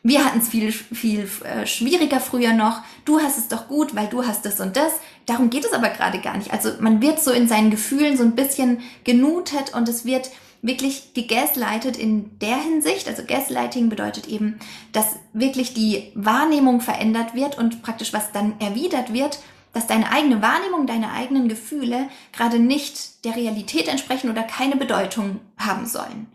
wir 0.03 0.25
hatten 0.25 0.39
es 0.39 0.49
viel, 0.49 0.71
viel 0.71 1.29
äh, 1.43 1.67
schwieriger 1.67 2.19
früher 2.19 2.53
noch. 2.53 2.81
Du 3.05 3.19
hast 3.19 3.37
es 3.37 3.49
doch 3.49 3.67
gut, 3.67 3.95
weil 3.95 4.07
du 4.07 4.25
hast 4.25 4.45
das 4.45 4.59
und 4.59 4.75
das. 4.75 4.93
Darum 5.27 5.51
geht 5.51 5.63
es 5.63 5.73
aber 5.73 5.89
gerade 5.89 6.19
gar 6.19 6.37
nicht. 6.37 6.51
Also 6.51 6.71
man 6.79 7.01
wird 7.01 7.21
so 7.21 7.31
in 7.31 7.47
seinen 7.47 7.69
Gefühlen 7.69 8.17
so 8.17 8.23
ein 8.23 8.33
bisschen 8.35 8.81
genutet 9.03 9.75
und 9.75 9.87
es 9.87 10.03
wird 10.03 10.31
wirklich 10.61 11.13
gegaslightet 11.13 11.97
in 11.97 12.37
der 12.39 12.57
Hinsicht. 12.57 13.07
Also 13.07 13.23
Gaslighting 13.25 13.89
bedeutet 13.89 14.27
eben, 14.27 14.59
dass 14.91 15.15
wirklich 15.33 15.73
die 15.73 16.11
Wahrnehmung 16.15 16.81
verändert 16.81 17.33
wird 17.33 17.57
und 17.57 17.81
praktisch 17.81 18.13
was 18.13 18.31
dann 18.31 18.59
erwidert 18.59 19.13
wird, 19.13 19.39
dass 19.73 19.87
deine 19.87 20.11
eigene 20.11 20.41
Wahrnehmung, 20.41 20.85
deine 20.85 21.11
eigenen 21.11 21.47
Gefühle 21.47 22.09
gerade 22.33 22.59
nicht 22.59 23.23
der 23.25 23.35
Realität 23.35 23.87
entsprechen 23.87 24.29
oder 24.29 24.43
keine 24.43 24.75
Bedeutung 24.75 25.39
haben 25.57 25.85
sollen. 25.85 26.27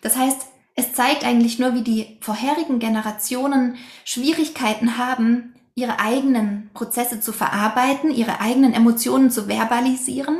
Das 0.00 0.16
heißt, 0.16 0.46
es 0.76 0.92
zeigt 0.92 1.24
eigentlich 1.24 1.58
nur, 1.58 1.74
wie 1.74 1.82
die 1.82 2.18
vorherigen 2.20 2.78
Generationen 2.78 3.76
Schwierigkeiten 4.04 4.98
haben, 4.98 5.54
ihre 5.76 5.98
eigenen 5.98 6.70
Prozesse 6.72 7.20
zu 7.20 7.32
verarbeiten, 7.32 8.12
ihre 8.12 8.40
eigenen 8.40 8.74
Emotionen 8.74 9.30
zu 9.30 9.48
verbalisieren 9.48 10.38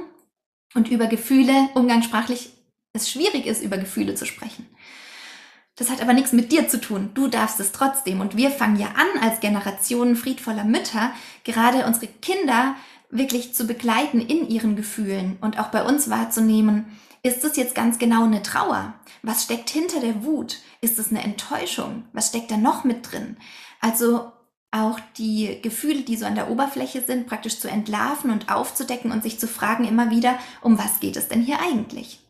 und 0.74 0.88
über 0.90 1.06
Gefühle 1.06 1.68
umgangssprachlich 1.74 2.53
es 2.94 3.10
schwierig 3.10 3.46
ist, 3.46 3.62
über 3.62 3.76
Gefühle 3.76 4.14
zu 4.14 4.24
sprechen. 4.24 4.66
Das 5.76 5.90
hat 5.90 6.00
aber 6.00 6.12
nichts 6.12 6.32
mit 6.32 6.52
dir 6.52 6.68
zu 6.68 6.80
tun. 6.80 7.10
Du 7.14 7.26
darfst 7.26 7.58
es 7.58 7.72
trotzdem. 7.72 8.20
Und 8.20 8.36
wir 8.36 8.50
fangen 8.50 8.78
ja 8.78 8.94
an, 8.94 9.22
als 9.22 9.40
Generation 9.40 10.14
friedvoller 10.14 10.64
Mütter, 10.64 11.12
gerade 11.42 11.84
unsere 11.84 12.06
Kinder 12.06 12.76
wirklich 13.10 13.54
zu 13.54 13.66
begleiten 13.66 14.20
in 14.20 14.48
ihren 14.48 14.76
Gefühlen 14.76 15.36
und 15.40 15.58
auch 15.58 15.68
bei 15.68 15.84
uns 15.84 16.08
wahrzunehmen, 16.08 16.86
ist 17.22 17.44
es 17.44 17.56
jetzt 17.56 17.74
ganz 17.74 17.98
genau 17.98 18.24
eine 18.24 18.42
Trauer? 18.42 18.94
Was 19.22 19.44
steckt 19.44 19.70
hinter 19.70 20.00
der 20.00 20.24
Wut? 20.24 20.58
Ist 20.80 20.98
es 20.98 21.10
eine 21.10 21.22
Enttäuschung? 21.22 22.04
Was 22.12 22.28
steckt 22.28 22.50
da 22.50 22.56
noch 22.56 22.84
mit 22.84 23.10
drin? 23.10 23.36
Also 23.80 24.32
auch 24.70 25.00
die 25.16 25.60
Gefühle, 25.62 26.02
die 26.02 26.16
so 26.16 26.26
an 26.26 26.34
der 26.34 26.50
Oberfläche 26.50 27.02
sind, 27.02 27.26
praktisch 27.26 27.58
zu 27.60 27.68
entlarven 27.68 28.30
und 28.30 28.50
aufzudecken 28.52 29.10
und 29.10 29.22
sich 29.22 29.38
zu 29.40 29.48
fragen 29.48 29.84
immer 29.84 30.10
wieder, 30.10 30.38
um 30.60 30.78
was 30.78 31.00
geht 31.00 31.16
es 31.16 31.28
denn 31.28 31.40
hier 31.40 31.60
eigentlich? 31.60 32.23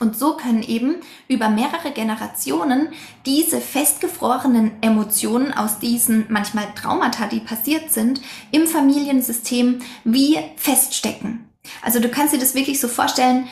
Und 0.00 0.18
so 0.18 0.36
können 0.36 0.62
eben 0.62 0.96
über 1.28 1.48
mehrere 1.48 1.92
Generationen 1.92 2.88
diese 3.26 3.60
festgefrorenen 3.60 4.82
Emotionen 4.82 5.52
aus 5.52 5.78
diesen 5.78 6.26
manchmal 6.28 6.66
Traumata, 6.74 7.26
die 7.26 7.40
passiert 7.40 7.92
sind, 7.92 8.20
im 8.50 8.66
Familiensystem 8.66 9.80
wie 10.04 10.38
feststecken. 10.56 11.48
Also 11.82 12.00
du 12.00 12.08
kannst 12.08 12.34
dir 12.34 12.38
das 12.38 12.54
wirklich 12.54 12.80
so 12.80 12.88
vorstellen, 12.88 13.48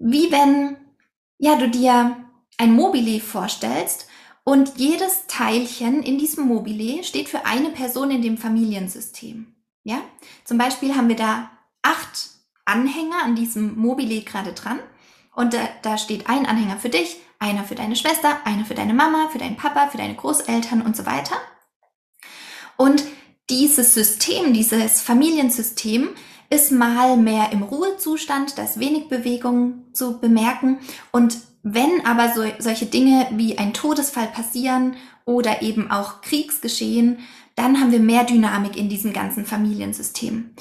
wie 0.00 0.32
wenn, 0.32 0.76
ja, 1.38 1.56
du 1.56 1.68
dir 1.68 2.16
ein 2.58 2.72
Mobile 2.72 3.20
vorstellst 3.20 4.08
und 4.44 4.72
jedes 4.76 5.26
Teilchen 5.26 6.02
in 6.02 6.18
diesem 6.18 6.46
Mobile 6.46 7.04
steht 7.04 7.28
für 7.28 7.44
eine 7.46 7.70
Person 7.70 8.10
in 8.10 8.22
dem 8.22 8.38
Familiensystem. 8.38 9.54
Ja, 9.84 10.00
zum 10.44 10.58
Beispiel 10.58 10.96
haben 10.96 11.08
wir 11.08 11.16
da 11.16 11.50
acht 11.82 12.30
Anhänger 12.64 13.22
an 13.22 13.36
diesem 13.36 13.76
Mobile 13.76 14.22
gerade 14.22 14.52
dran 14.52 14.80
und 15.34 15.54
da, 15.54 15.68
da 15.82 15.98
steht 15.98 16.28
ein 16.28 16.46
Anhänger 16.46 16.76
für 16.76 16.88
dich, 16.88 17.16
einer 17.38 17.64
für 17.64 17.74
deine 17.74 17.96
Schwester, 17.96 18.38
einer 18.44 18.64
für 18.64 18.74
deine 18.74 18.94
Mama, 18.94 19.28
für 19.30 19.38
deinen 19.38 19.56
Papa, 19.56 19.88
für 19.88 19.98
deine 19.98 20.14
Großeltern 20.14 20.82
und 20.82 20.96
so 20.96 21.06
weiter. 21.06 21.36
Und 22.76 23.04
dieses 23.50 23.94
System, 23.94 24.52
dieses 24.52 25.02
Familiensystem 25.02 26.08
ist 26.50 26.72
mal 26.72 27.16
mehr 27.16 27.52
im 27.52 27.62
Ruhezustand, 27.62 28.58
da 28.58 28.64
ist 28.64 28.80
wenig 28.80 29.08
Bewegung 29.08 29.84
zu 29.92 30.20
bemerken. 30.20 30.78
Und 31.10 31.38
wenn 31.62 32.06
aber 32.06 32.32
so, 32.34 32.44
solche 32.58 32.86
Dinge 32.86 33.26
wie 33.32 33.58
ein 33.58 33.72
Todesfall 33.72 34.28
passieren 34.28 34.96
oder 35.24 35.62
eben 35.62 35.90
auch 35.90 36.20
Kriegsgeschehen, 36.20 37.18
dann 37.56 37.80
haben 37.80 37.92
wir 37.92 38.00
mehr 38.00 38.24
Dynamik 38.24 38.76
in 38.76 38.88
diesem 38.88 39.12
ganzen 39.12 39.46
Familiensystem. 39.46 40.54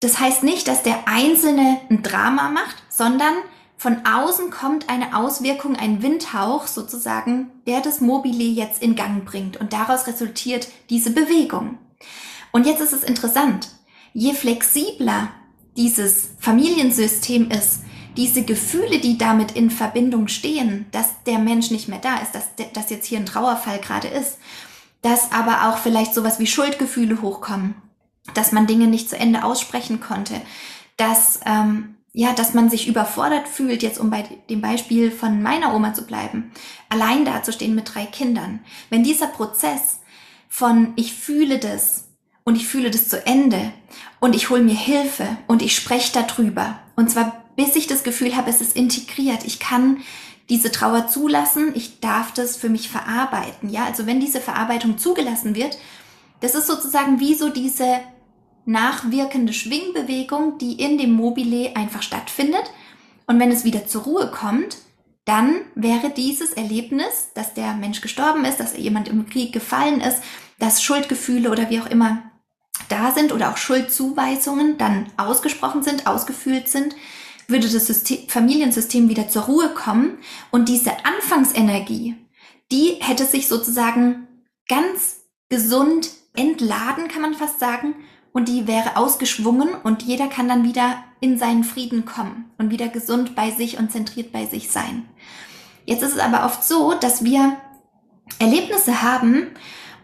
Das 0.00 0.20
heißt 0.20 0.42
nicht, 0.42 0.68
dass 0.68 0.82
der 0.82 1.08
Einzelne 1.08 1.80
ein 1.90 2.02
Drama 2.02 2.50
macht, 2.50 2.76
sondern 2.90 3.34
von 3.76 4.06
außen 4.06 4.50
kommt 4.50 4.88
eine 4.88 5.16
Auswirkung, 5.16 5.76
ein 5.76 6.02
Windhauch 6.02 6.66
sozusagen, 6.66 7.50
der 7.66 7.80
das 7.80 8.00
Mobile 8.00 8.44
jetzt 8.44 8.82
in 8.82 8.96
Gang 8.96 9.24
bringt 9.24 9.56
und 9.56 9.72
daraus 9.72 10.06
resultiert 10.06 10.68
diese 10.90 11.10
Bewegung. 11.10 11.78
Und 12.52 12.66
jetzt 12.66 12.80
ist 12.80 12.92
es 12.92 13.02
interessant 13.02 13.68
je 14.14 14.32
flexibler 14.32 15.28
dieses 15.76 16.30
Familiensystem 16.38 17.50
ist, 17.50 17.80
diese 18.16 18.44
Gefühle, 18.44 19.00
die 19.00 19.18
damit 19.18 19.52
in 19.52 19.70
Verbindung 19.70 20.28
stehen, 20.28 20.86
dass 20.92 21.22
der 21.24 21.40
Mensch 21.40 21.72
nicht 21.72 21.88
mehr 21.88 21.98
da 21.98 22.18
ist, 22.18 22.32
dass, 22.32 22.44
dass 22.72 22.90
jetzt 22.90 23.06
hier 23.06 23.18
ein 23.18 23.26
Trauerfall 23.26 23.80
gerade 23.80 24.06
ist, 24.06 24.38
dass 25.02 25.32
aber 25.32 25.68
auch 25.68 25.78
vielleicht 25.78 26.14
sowas 26.14 26.38
wie 26.38 26.46
Schuldgefühle 26.46 27.20
hochkommen, 27.20 27.74
dass 28.32 28.52
man 28.52 28.68
Dinge 28.68 28.86
nicht 28.86 29.10
zu 29.10 29.18
Ende 29.18 29.44
aussprechen 29.44 30.00
konnte, 30.00 30.40
dass 30.96 31.40
ähm, 31.44 31.96
ja, 32.14 32.32
dass 32.32 32.54
man 32.54 32.70
sich 32.70 32.88
überfordert 32.88 33.46
fühlt, 33.48 33.82
jetzt 33.82 34.00
um 34.00 34.08
bei 34.08 34.24
dem 34.48 34.62
Beispiel 34.62 35.10
von 35.10 35.42
meiner 35.42 35.74
Oma 35.74 35.92
zu 35.92 36.06
bleiben, 36.06 36.52
allein 36.88 37.26
dazustehen 37.26 37.74
mit 37.74 37.94
drei 37.94 38.06
Kindern. 38.06 38.60
Wenn 38.88 39.04
dieser 39.04 39.26
Prozess 39.26 40.00
von 40.48 40.94
ich 40.96 41.12
fühle 41.12 41.58
das, 41.58 42.04
und 42.44 42.56
ich 42.56 42.66
fühle 42.66 42.90
das 42.90 43.08
zu 43.08 43.26
Ende 43.26 43.72
und 44.20 44.36
ich 44.36 44.50
hole 44.50 44.62
mir 44.62 44.76
Hilfe 44.76 45.26
und 45.46 45.62
ich 45.62 45.74
spreche 45.74 46.12
darüber. 46.12 46.78
Und 46.94 47.10
zwar 47.10 47.42
bis 47.56 47.76
ich 47.76 47.86
das 47.86 48.02
Gefühl 48.02 48.36
habe, 48.36 48.50
es 48.50 48.60
ist 48.60 48.76
integriert. 48.76 49.44
Ich 49.44 49.60
kann 49.60 49.98
diese 50.48 50.70
Trauer 50.70 51.08
zulassen, 51.08 51.72
ich 51.74 52.00
darf 52.00 52.32
das 52.32 52.56
für 52.56 52.68
mich 52.68 52.88
verarbeiten. 52.88 53.70
Ja, 53.70 53.84
also 53.84 54.06
wenn 54.06 54.20
diese 54.20 54.40
Verarbeitung 54.40 54.98
zugelassen 54.98 55.54
wird, 55.54 55.78
das 56.40 56.54
ist 56.54 56.66
sozusagen 56.66 57.20
wie 57.20 57.34
so 57.34 57.48
diese 57.48 58.00
nachwirkende 58.66 59.52
Schwingbewegung, 59.52 60.58
die 60.58 60.74
in 60.74 60.98
dem 60.98 61.12
Mobile 61.12 61.76
einfach 61.76 62.02
stattfindet. 62.02 62.70
Und 63.26 63.38
wenn 63.40 63.50
es 63.50 63.64
wieder 63.64 63.86
zur 63.86 64.02
Ruhe 64.02 64.30
kommt, 64.30 64.78
dann 65.24 65.56
wäre 65.74 66.10
dieses 66.10 66.52
Erlebnis, 66.52 67.30
dass 67.34 67.54
der 67.54 67.74
Mensch 67.74 68.00
gestorben 68.00 68.44
ist, 68.44 68.60
dass 68.60 68.76
jemand 68.76 69.08
im 69.08 69.26
Krieg 69.26 69.52
gefallen 69.52 70.00
ist, 70.00 70.22
dass 70.58 70.82
Schuldgefühle 70.82 71.50
oder 71.50 71.70
wie 71.70 71.80
auch 71.80 71.86
immer 71.86 72.22
da 72.88 73.12
sind 73.12 73.32
oder 73.32 73.50
auch 73.50 73.56
Schuldzuweisungen 73.56 74.76
dann 74.76 75.06
ausgesprochen 75.16 75.82
sind, 75.82 76.06
ausgefühlt 76.06 76.68
sind, 76.68 76.94
würde 77.48 77.68
das 77.68 77.86
System, 77.86 78.28
Familiensystem 78.28 79.08
wieder 79.08 79.28
zur 79.28 79.42
Ruhe 79.42 79.70
kommen 79.70 80.18
und 80.50 80.68
diese 80.68 80.92
Anfangsenergie, 81.04 82.16
die 82.70 82.96
hätte 83.00 83.24
sich 83.24 83.48
sozusagen 83.48 84.28
ganz 84.68 85.20
gesund 85.48 86.10
entladen, 86.34 87.08
kann 87.08 87.22
man 87.22 87.34
fast 87.34 87.60
sagen, 87.60 87.94
und 88.34 88.48
die 88.48 88.66
wäre 88.66 88.98
ausgeschwungen 88.98 89.70
und 89.82 90.02
jeder 90.02 90.26
kann 90.26 90.48
dann 90.48 90.64
wieder 90.64 91.02
in 91.20 91.38
seinen 91.38 91.64
Frieden 91.64 92.04
kommen 92.04 92.50
und 92.58 92.70
wieder 92.70 92.88
gesund 92.88 93.34
bei 93.34 93.50
sich 93.50 93.78
und 93.78 93.90
zentriert 93.90 94.30
bei 94.32 94.44
sich 94.44 94.70
sein. 94.70 95.08
Jetzt 95.86 96.02
ist 96.02 96.12
es 96.12 96.18
aber 96.18 96.44
oft 96.44 96.62
so, 96.62 96.92
dass 96.92 97.24
wir 97.24 97.56
Erlebnisse 98.38 99.00
haben, 99.00 99.46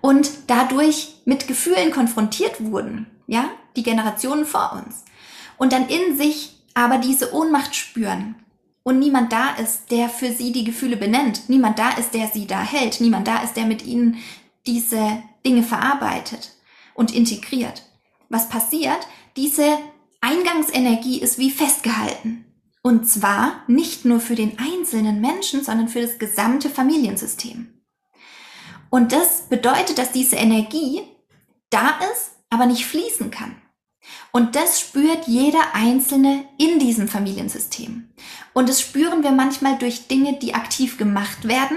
und 0.00 0.30
dadurch 0.46 1.14
mit 1.24 1.46
Gefühlen 1.46 1.90
konfrontiert 1.90 2.64
wurden, 2.64 3.06
ja, 3.26 3.50
die 3.76 3.82
Generationen 3.82 4.46
vor 4.46 4.72
uns. 4.72 5.04
Und 5.58 5.72
dann 5.72 5.88
in 5.88 6.16
sich 6.16 6.56
aber 6.74 6.98
diese 6.98 7.34
Ohnmacht 7.34 7.74
spüren 7.74 8.36
und 8.82 8.98
niemand 8.98 9.32
da 9.32 9.54
ist, 9.56 9.90
der 9.90 10.08
für 10.08 10.32
sie 10.32 10.52
die 10.52 10.64
Gefühle 10.64 10.96
benennt, 10.96 11.48
niemand 11.48 11.78
da 11.78 11.90
ist, 11.90 12.14
der 12.14 12.28
sie 12.28 12.46
da 12.46 12.62
hält, 12.62 13.00
niemand 13.00 13.28
da 13.28 13.42
ist, 13.42 13.56
der 13.56 13.66
mit 13.66 13.84
ihnen 13.84 14.16
diese 14.66 15.22
Dinge 15.44 15.62
verarbeitet 15.62 16.52
und 16.94 17.14
integriert. 17.14 17.82
Was 18.30 18.48
passiert? 18.48 19.06
Diese 19.36 19.76
Eingangsenergie 20.22 21.20
ist 21.20 21.36
wie 21.36 21.50
festgehalten. 21.50 22.46
Und 22.82 23.06
zwar 23.06 23.62
nicht 23.66 24.06
nur 24.06 24.20
für 24.20 24.36
den 24.36 24.56
einzelnen 24.58 25.20
Menschen, 25.20 25.62
sondern 25.62 25.88
für 25.88 26.00
das 26.00 26.18
gesamte 26.18 26.70
Familiensystem. 26.70 27.74
Und 28.88 29.12
das 29.12 29.48
bedeutet, 29.48 29.98
dass 29.98 30.12
diese 30.12 30.36
Energie 30.36 31.02
da 31.68 31.98
ist, 32.12 32.32
aber 32.48 32.66
nicht 32.66 32.86
fließen 32.86 33.30
kann. 33.30 33.56
Und 34.32 34.56
das 34.56 34.80
spürt 34.80 35.26
jeder 35.26 35.74
Einzelne 35.74 36.44
in 36.56 36.78
diesem 36.78 37.06
Familiensystem. 37.06 38.08
Und 38.54 38.68
das 38.68 38.80
spüren 38.80 39.22
wir 39.22 39.32
manchmal 39.32 39.76
durch 39.78 40.08
Dinge, 40.08 40.38
die 40.38 40.54
aktiv 40.54 40.98
gemacht 40.98 41.46
werden. 41.46 41.76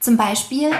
Zum 0.00 0.16
Beispiel, 0.16 0.70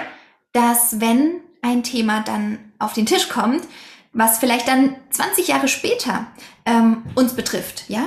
dass 0.53 1.01
wenn 1.01 1.41
ein 1.63 1.83
Thema 1.83 2.21
dann 2.21 2.73
auf 2.79 2.93
den 2.93 3.07
Tisch 3.07 3.29
kommt, 3.29 3.67
was 4.15 4.39
vielleicht 4.39 4.69
dann 4.69 4.97
20 5.11 5.49
Jahre 5.49 5.69
später 5.69 6.27
ähm, 6.65 7.03
uns 7.15 7.35
betrifft, 7.35 7.85
ja, 7.89 8.07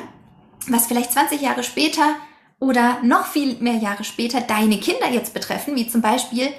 was 0.68 0.88
vielleicht 0.88 1.12
20 1.12 1.42
Jahre 1.42 1.64
später 1.64 2.16
oder 2.60 2.98
noch 3.04 3.28
viel 3.28 3.58
mehr 3.58 3.76
Jahre 3.76 4.04
später 4.04 4.42
deine 4.42 4.80
Kinder 4.80 5.10
jetzt 5.12 5.34
betreffen, 5.34 5.76
wie 5.76 5.88
zum 5.88 6.02
Beispiel 6.02 6.50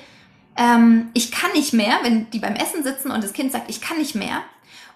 ähm, 0.57 1.11
ich 1.15 1.33
kann 1.33 1.51
nicht 1.53 1.73
mehr, 1.73 1.99
wenn 2.03 2.31
die 2.31 2.39
beim 2.39 2.55
Essen 2.55 2.83
sitzen 2.85 3.11
und 3.11 3.25
das 3.25 3.33
Kind 3.33 3.51
sagt, 3.51 3.71
ich 3.71 3.81
kann 3.81 3.99
nicht 3.99 4.15
mehr. 4.15 4.43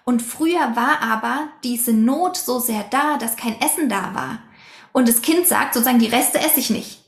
Und 0.05 0.21
früher 0.21 0.75
war 0.75 1.01
aber 1.01 1.47
diese 1.63 1.93
Not 1.93 2.37
so 2.37 2.59
sehr 2.59 2.83
da, 2.89 3.17
dass 3.17 3.37
kein 3.37 3.59
Essen 3.59 3.89
da 3.89 4.13
war. 4.13 4.39
und 4.91 5.07
das 5.07 5.21
Kind 5.21 5.47
sagt 5.47 5.73
sozusagen, 5.73 5.99
die 5.99 6.07
Reste 6.07 6.39
esse 6.39 6.59
ich 6.59 6.69
nicht, 6.69 7.01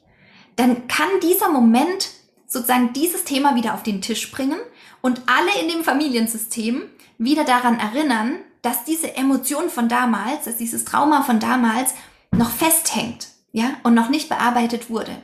dann 0.55 0.87
kann 0.87 1.07
dieser 1.21 1.49
Moment 1.49 2.09
sozusagen 2.47 2.93
dieses 2.93 3.25
Thema 3.25 3.55
wieder 3.55 3.73
auf 3.73 3.83
den 3.83 4.01
Tisch 4.01 4.31
bringen 4.31 4.57
und 5.05 5.21
alle 5.27 5.61
in 5.61 5.69
dem 5.69 5.83
Familiensystem 5.83 6.81
wieder 7.19 7.43
daran 7.43 7.79
erinnern, 7.79 8.39
dass 8.63 8.85
diese 8.85 9.15
Emotion 9.15 9.69
von 9.69 9.87
damals, 9.87 10.45
dass 10.45 10.57
dieses 10.57 10.83
Trauma 10.83 11.21
von 11.21 11.39
damals 11.39 11.93
noch 12.31 12.49
festhängt, 12.49 13.27
ja, 13.51 13.75
und 13.83 13.93
noch 13.93 14.09
nicht 14.09 14.29
bearbeitet 14.29 14.89
wurde. 14.89 15.15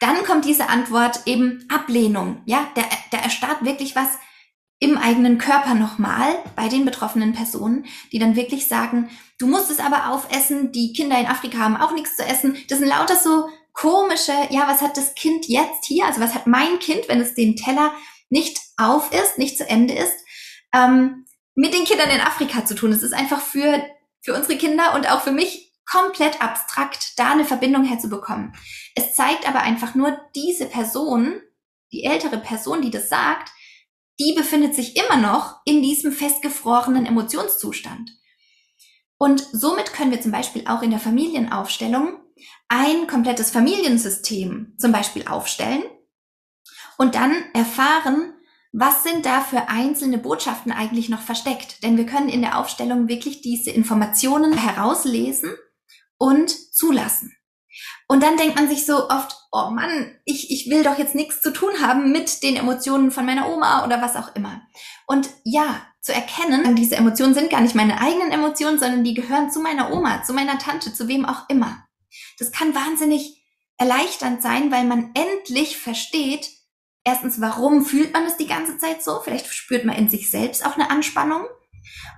Dann 0.00 0.22
kommt 0.24 0.44
diese 0.44 0.68
Antwort 0.68 1.20
eben 1.24 1.64
Ablehnung, 1.72 2.42
ja, 2.44 2.68
da, 2.74 2.82
da 3.10 3.20
erstarrt 3.20 3.64
wirklich 3.64 3.96
was 3.96 4.08
im 4.78 4.98
eigenen 4.98 5.38
Körper 5.38 5.72
nochmal 5.72 6.34
bei 6.54 6.68
den 6.68 6.84
betroffenen 6.84 7.32
Personen, 7.32 7.86
die 8.12 8.18
dann 8.18 8.36
wirklich 8.36 8.66
sagen, 8.66 9.08
du 9.38 9.46
musst 9.46 9.70
es 9.70 9.80
aber 9.80 10.10
aufessen, 10.10 10.72
die 10.72 10.92
Kinder 10.92 11.18
in 11.18 11.26
Afrika 11.26 11.56
haben 11.56 11.78
auch 11.78 11.94
nichts 11.94 12.16
zu 12.16 12.22
essen. 12.26 12.58
Das 12.68 12.80
sind 12.80 12.88
lauter 12.88 13.16
so 13.16 13.48
komische, 13.72 14.32
ja, 14.50 14.68
was 14.68 14.82
hat 14.82 14.98
das 14.98 15.14
Kind 15.14 15.46
jetzt 15.48 15.86
hier, 15.86 16.04
also 16.04 16.20
was 16.20 16.34
hat 16.34 16.46
mein 16.46 16.78
Kind, 16.80 17.08
wenn 17.08 17.22
es 17.22 17.34
den 17.34 17.56
Teller 17.56 17.92
nicht 18.32 18.58
auf 18.78 19.12
ist, 19.12 19.36
nicht 19.36 19.58
zu 19.58 19.68
Ende 19.68 19.94
ist, 19.94 20.16
ähm, 20.74 21.26
mit 21.54 21.74
den 21.74 21.84
Kindern 21.84 22.08
in 22.08 22.20
Afrika 22.20 22.64
zu 22.64 22.74
tun. 22.74 22.90
Es 22.90 23.02
ist 23.02 23.12
einfach 23.12 23.42
für, 23.42 23.84
für 24.22 24.34
unsere 24.34 24.56
Kinder 24.56 24.94
und 24.94 25.08
auch 25.10 25.20
für 25.20 25.32
mich 25.32 25.70
komplett 25.84 26.40
abstrakt, 26.42 27.18
da 27.18 27.32
eine 27.32 27.44
Verbindung 27.44 27.84
herzubekommen. 27.84 28.54
Es 28.94 29.14
zeigt 29.14 29.46
aber 29.46 29.60
einfach 29.60 29.94
nur 29.94 30.18
diese 30.34 30.64
Person, 30.64 31.42
die 31.92 32.04
ältere 32.04 32.38
Person, 32.38 32.80
die 32.80 32.90
das 32.90 33.10
sagt, 33.10 33.52
die 34.18 34.32
befindet 34.32 34.74
sich 34.74 34.96
immer 34.96 35.18
noch 35.18 35.60
in 35.66 35.82
diesem 35.82 36.12
festgefrorenen 36.12 37.04
Emotionszustand. 37.04 38.12
Und 39.18 39.46
somit 39.52 39.92
können 39.92 40.10
wir 40.10 40.22
zum 40.22 40.32
Beispiel 40.32 40.66
auch 40.66 40.82
in 40.82 40.90
der 40.90 41.00
Familienaufstellung 41.00 42.18
ein 42.68 43.06
komplettes 43.06 43.50
Familiensystem 43.50 44.74
zum 44.78 44.90
Beispiel 44.90 45.26
aufstellen 45.26 45.82
und 46.98 47.14
dann 47.14 47.34
erfahren, 47.54 48.34
was 48.72 49.02
sind 49.02 49.26
da 49.26 49.40
für 49.40 49.68
einzelne 49.68 50.18
Botschaften 50.18 50.72
eigentlich 50.72 51.08
noch 51.08 51.20
versteckt. 51.20 51.82
Denn 51.82 51.96
wir 51.96 52.06
können 52.06 52.28
in 52.28 52.40
der 52.40 52.58
Aufstellung 52.58 53.06
wirklich 53.06 53.42
diese 53.42 53.70
Informationen 53.70 54.54
herauslesen 54.54 55.54
und 56.16 56.50
zulassen. 56.74 57.36
Und 58.08 58.22
dann 58.22 58.36
denkt 58.36 58.56
man 58.56 58.68
sich 58.68 58.86
so 58.86 59.08
oft, 59.08 59.34
oh 59.50 59.70
Mann, 59.70 60.14
ich, 60.24 60.50
ich 60.50 60.70
will 60.70 60.82
doch 60.82 60.98
jetzt 60.98 61.14
nichts 61.14 61.42
zu 61.42 61.52
tun 61.52 61.80
haben 61.80 62.12
mit 62.12 62.42
den 62.42 62.56
Emotionen 62.56 63.10
von 63.10 63.26
meiner 63.26 63.50
Oma 63.50 63.84
oder 63.84 64.02
was 64.02 64.16
auch 64.16 64.34
immer. 64.34 64.62
Und 65.06 65.30
ja, 65.44 65.80
zu 66.00 66.12
erkennen, 66.12 66.74
diese 66.74 66.96
Emotionen 66.96 67.34
sind 67.34 67.50
gar 67.50 67.60
nicht 67.60 67.74
meine 67.74 68.00
eigenen 68.00 68.32
Emotionen, 68.32 68.78
sondern 68.78 69.04
die 69.04 69.14
gehören 69.14 69.50
zu 69.50 69.60
meiner 69.60 69.92
Oma, 69.92 70.22
zu 70.22 70.32
meiner 70.32 70.58
Tante, 70.58 70.92
zu 70.92 71.08
wem 71.08 71.24
auch 71.24 71.48
immer. 71.48 71.86
Das 72.38 72.50
kann 72.52 72.74
wahnsinnig 72.74 73.42
erleichternd 73.78 74.42
sein, 74.42 74.70
weil 74.70 74.84
man 74.84 75.12
endlich 75.14 75.76
versteht, 75.76 76.50
erstens, 77.04 77.40
warum 77.40 77.84
fühlt 77.84 78.12
man 78.12 78.24
es 78.24 78.36
die 78.36 78.46
ganze 78.46 78.78
Zeit 78.78 79.02
so? 79.02 79.20
Vielleicht 79.20 79.46
spürt 79.52 79.84
man 79.84 79.96
in 79.96 80.08
sich 80.08 80.30
selbst 80.30 80.64
auch 80.64 80.76
eine 80.76 80.90
Anspannung. 80.90 81.46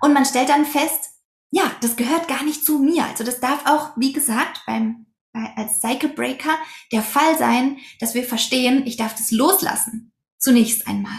Und 0.00 0.12
man 0.12 0.24
stellt 0.24 0.48
dann 0.48 0.66
fest, 0.66 1.10
ja, 1.50 1.70
das 1.80 1.96
gehört 1.96 2.28
gar 2.28 2.42
nicht 2.42 2.64
zu 2.64 2.78
mir. 2.78 3.04
Also 3.04 3.24
das 3.24 3.40
darf 3.40 3.66
auch, 3.66 3.92
wie 3.96 4.12
gesagt, 4.12 4.62
beim 4.66 5.06
als 5.56 5.80
Cycle 5.80 6.10
Breaker 6.10 6.56
der 6.92 7.02
Fall 7.02 7.36
sein, 7.36 7.78
dass 7.98 8.14
wir 8.14 8.24
verstehen, 8.24 8.86
ich 8.86 8.96
darf 8.96 9.14
das 9.16 9.32
loslassen. 9.32 10.12
Zunächst 10.38 10.86
einmal. 10.86 11.18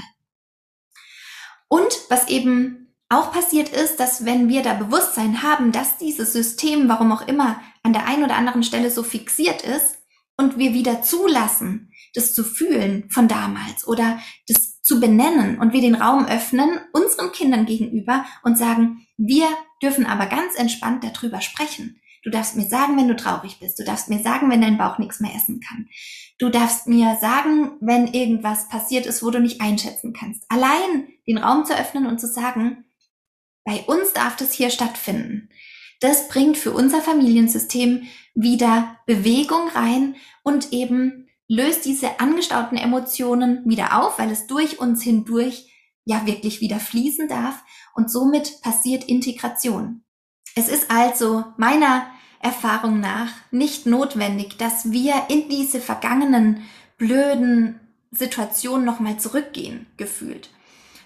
Und 1.67 1.97
was 2.09 2.29
eben 2.29 2.95
auch 3.09 3.31
passiert 3.31 3.69
ist, 3.69 3.97
dass 3.97 4.25
wenn 4.25 4.47
wir 4.47 4.61
da 4.61 4.73
Bewusstsein 4.73 5.43
haben, 5.43 5.71
dass 5.71 5.97
dieses 5.97 6.31
System, 6.31 6.87
warum 6.87 7.11
auch 7.11 7.27
immer, 7.27 7.61
an 7.83 7.93
der 7.93 8.05
einen 8.07 8.23
oder 8.23 8.35
anderen 8.35 8.63
Stelle 8.63 8.89
so 8.89 9.03
fixiert 9.03 9.61
ist 9.61 9.97
und 10.37 10.57
wir 10.57 10.73
wieder 10.73 11.01
zulassen, 11.01 11.91
das 12.13 12.33
zu 12.33 12.43
fühlen 12.43 13.09
von 13.09 13.27
damals 13.27 13.87
oder 13.87 14.19
das 14.47 14.81
zu 14.81 14.99
benennen 14.99 15.57
und 15.59 15.73
wir 15.73 15.81
den 15.81 15.95
Raum 15.95 16.25
öffnen 16.25 16.79
unseren 16.93 17.31
Kindern 17.31 17.65
gegenüber 17.65 18.25
und 18.43 18.57
sagen, 18.57 19.05
wir 19.17 19.47
dürfen 19.81 20.05
aber 20.05 20.27
ganz 20.27 20.55
entspannt 20.55 21.03
darüber 21.03 21.41
sprechen. 21.41 21.99
Du 22.23 22.31
darfst 22.31 22.55
mir 22.55 22.65
sagen, 22.65 22.97
wenn 22.97 23.07
du 23.07 23.15
traurig 23.15 23.59
bist. 23.59 23.77
Du 23.79 23.83
darfst 23.83 24.09
mir 24.09 24.19
sagen, 24.19 24.49
wenn 24.49 24.61
dein 24.61 24.79
Bauch 24.79 24.97
nichts 24.97 25.19
mehr 25.19 25.35
essen 25.35 25.59
kann. 25.59 25.87
Du 26.39 26.49
darfst 26.49 26.87
mir 26.87 27.17
sagen, 27.21 27.77
wenn 27.81 28.07
irgendwas 28.07 28.67
passiert 28.67 29.05
ist, 29.05 29.23
wo 29.23 29.29
du 29.29 29.39
nicht 29.39 29.61
einschätzen 29.61 30.11
kannst. 30.11 30.43
Allein 30.49 31.07
den 31.27 31.37
Raum 31.37 31.65
zu 31.65 31.77
öffnen 31.77 32.07
und 32.07 32.19
zu 32.19 32.27
sagen, 32.27 32.85
bei 33.63 33.81
uns 33.81 34.13
darf 34.13 34.35
das 34.35 34.53
hier 34.53 34.71
stattfinden. 34.71 35.49
Das 35.99 36.27
bringt 36.27 36.57
für 36.57 36.71
unser 36.71 37.01
Familiensystem 37.01 38.07
wieder 38.33 38.97
Bewegung 39.05 39.69
rein 39.69 40.15
und 40.45 40.71
eben 40.71 41.27
löst 41.49 41.85
diese 41.85 42.19
angestauten 42.19 42.77
Emotionen 42.77 43.61
wieder 43.65 44.01
auf, 44.01 44.17
weil 44.19 44.31
es 44.31 44.47
durch 44.47 44.79
uns 44.79 45.03
hindurch 45.03 45.71
ja 46.05 46.25
wirklich 46.25 46.61
wieder 46.61 46.79
fließen 46.79 47.27
darf 47.27 47.63
und 47.95 48.09
somit 48.09 48.61
passiert 48.61 49.03
Integration. 49.03 50.03
Es 50.55 50.69
ist 50.69 50.89
also 50.91 51.43
meiner 51.57 52.05
Erfahrung 52.39 52.99
nach 52.99 53.31
nicht 53.51 53.87
notwendig, 53.87 54.57
dass 54.57 54.91
wir 54.91 55.15
in 55.29 55.49
diese 55.49 55.79
vergangenen 55.79 56.61
blöden 56.97 57.79
Situationen 58.11 58.85
nochmal 58.85 59.19
zurückgehen, 59.19 59.87
gefühlt. 59.97 60.51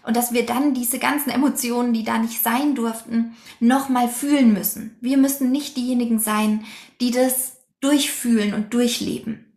Und 0.04 0.18
dass 0.18 0.34
wir 0.34 0.46
dann 0.46 0.74
diese 0.74 1.00
ganzen 1.00 1.30
Emotionen, 1.30 1.94
die 1.94 2.04
da 2.04 2.18
nicht 2.18 2.44
sein 2.44 2.76
durften, 2.76 3.36
nochmal 3.60 4.10
fühlen 4.10 4.54
müssen. 4.54 4.98
Wir 5.02 5.18
müssen 5.18 5.52
nicht 5.52 5.78
diejenigen 5.78 6.20
sein, 6.20 6.66
die 7.00 7.12
das 7.12 7.59
durchfühlen 7.82 8.54
und 8.54 8.74
durchleben. 8.74 9.54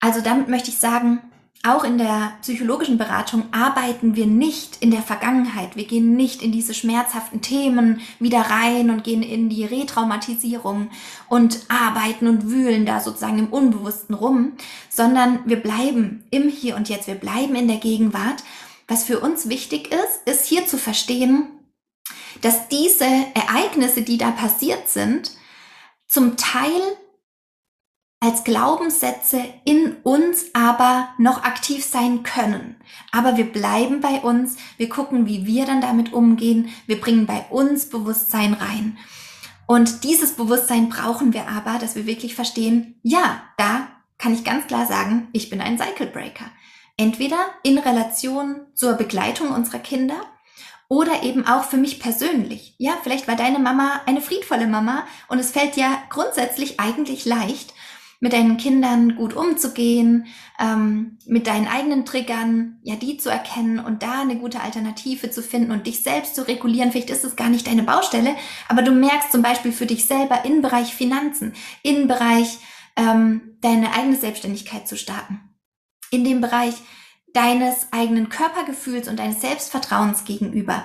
Also 0.00 0.20
damit 0.20 0.48
möchte 0.48 0.70
ich 0.70 0.78
sagen, 0.78 1.20
auch 1.64 1.82
in 1.82 1.98
der 1.98 2.34
psychologischen 2.40 2.98
Beratung 2.98 3.52
arbeiten 3.52 4.14
wir 4.14 4.26
nicht 4.26 4.76
in 4.80 4.92
der 4.92 5.02
Vergangenheit. 5.02 5.74
Wir 5.74 5.86
gehen 5.86 6.14
nicht 6.14 6.40
in 6.40 6.52
diese 6.52 6.72
schmerzhaften 6.72 7.40
Themen 7.40 8.00
wieder 8.20 8.42
rein 8.42 8.90
und 8.90 9.02
gehen 9.02 9.24
in 9.24 9.48
die 9.48 9.64
Retraumatisierung 9.64 10.90
und 11.28 11.66
arbeiten 11.68 12.28
und 12.28 12.48
wühlen 12.48 12.86
da 12.86 13.00
sozusagen 13.00 13.40
im 13.40 13.48
Unbewussten 13.48 14.14
rum, 14.14 14.52
sondern 14.88 15.40
wir 15.46 15.56
bleiben 15.56 16.24
im 16.30 16.48
Hier 16.48 16.76
und 16.76 16.88
Jetzt. 16.88 17.08
Wir 17.08 17.16
bleiben 17.16 17.56
in 17.56 17.66
der 17.66 17.78
Gegenwart. 17.78 18.44
Was 18.86 19.02
für 19.02 19.18
uns 19.18 19.48
wichtig 19.48 19.92
ist, 19.92 20.20
ist 20.26 20.46
hier 20.46 20.66
zu 20.66 20.78
verstehen, 20.78 21.48
dass 22.40 22.68
diese 22.68 23.04
Ereignisse, 23.34 24.02
die 24.02 24.16
da 24.16 24.30
passiert 24.30 24.88
sind, 24.88 25.32
zum 26.06 26.36
Teil 26.36 26.80
als 28.20 28.42
Glaubenssätze 28.42 29.40
in 29.64 29.96
uns 30.02 30.46
aber 30.52 31.08
noch 31.18 31.44
aktiv 31.44 31.84
sein 31.84 32.24
können. 32.24 32.76
Aber 33.12 33.36
wir 33.36 33.44
bleiben 33.44 34.00
bei 34.00 34.20
uns, 34.20 34.56
wir 34.76 34.88
gucken, 34.88 35.26
wie 35.26 35.46
wir 35.46 35.66
dann 35.66 35.80
damit 35.80 36.12
umgehen, 36.12 36.70
wir 36.86 37.00
bringen 37.00 37.26
bei 37.26 37.46
uns 37.50 37.88
Bewusstsein 37.88 38.54
rein. 38.54 38.98
Und 39.66 40.02
dieses 40.02 40.32
Bewusstsein 40.32 40.88
brauchen 40.88 41.32
wir 41.32 41.46
aber, 41.48 41.78
dass 41.78 41.94
wir 41.94 42.06
wirklich 42.06 42.34
verstehen, 42.34 42.98
ja, 43.02 43.42
da 43.56 43.86
kann 44.18 44.34
ich 44.34 44.42
ganz 44.42 44.66
klar 44.66 44.86
sagen, 44.86 45.28
ich 45.32 45.48
bin 45.48 45.60
ein 45.60 45.78
Cycle 45.78 46.08
Breaker. 46.08 46.46
Entweder 46.96 47.38
in 47.62 47.78
Relation 47.78 48.62
zur 48.74 48.94
Begleitung 48.94 49.50
unserer 49.50 49.78
Kinder 49.78 50.16
oder 50.88 51.22
eben 51.22 51.46
auch 51.46 51.64
für 51.64 51.76
mich 51.76 52.00
persönlich. 52.00 52.74
Ja, 52.78 52.96
vielleicht 53.02 53.28
war 53.28 53.36
deine 53.36 53.58
Mama 53.58 54.00
eine 54.06 54.20
friedvolle 54.20 54.66
Mama 54.66 55.06
und 55.28 55.38
es 55.38 55.52
fällt 55.52 55.76
ja 55.76 56.02
grundsätzlich 56.08 56.80
eigentlich 56.80 57.24
leicht, 57.26 57.74
mit 58.20 58.32
deinen 58.32 58.56
Kindern 58.56 59.14
gut 59.16 59.34
umzugehen, 59.34 60.26
ähm, 60.58 61.18
mit 61.26 61.46
deinen 61.46 61.68
eigenen 61.68 62.04
Triggern, 62.04 62.78
ja, 62.82 62.96
die 62.96 63.16
zu 63.16 63.30
erkennen 63.30 63.78
und 63.78 64.02
da 64.02 64.22
eine 64.22 64.36
gute 64.36 64.60
Alternative 64.60 65.30
zu 65.30 65.42
finden 65.42 65.70
und 65.70 65.86
dich 65.86 66.02
selbst 66.02 66.34
zu 66.34 66.46
regulieren. 66.46 66.90
Vielleicht 66.90 67.10
ist 67.10 67.24
es 67.24 67.36
gar 67.36 67.48
nicht 67.48 67.66
deine 67.66 67.84
Baustelle, 67.84 68.34
aber 68.68 68.82
du 68.82 68.90
merkst 68.90 69.30
zum 69.30 69.42
Beispiel 69.42 69.72
für 69.72 69.86
dich 69.86 70.06
selber 70.06 70.44
im 70.44 70.62
Bereich 70.62 70.94
Finanzen, 70.94 71.54
im 71.82 72.08
Bereich 72.08 72.58
ähm, 72.96 73.56
deine 73.60 73.94
eigene 73.94 74.16
Selbstständigkeit 74.16 74.88
zu 74.88 74.96
starten, 74.96 75.40
in 76.10 76.24
dem 76.24 76.40
Bereich 76.40 76.74
deines 77.32 77.92
eigenen 77.92 78.30
Körpergefühls 78.30 79.06
und 79.06 79.18
deines 79.18 79.40
Selbstvertrauens 79.40 80.24
gegenüber, 80.24 80.84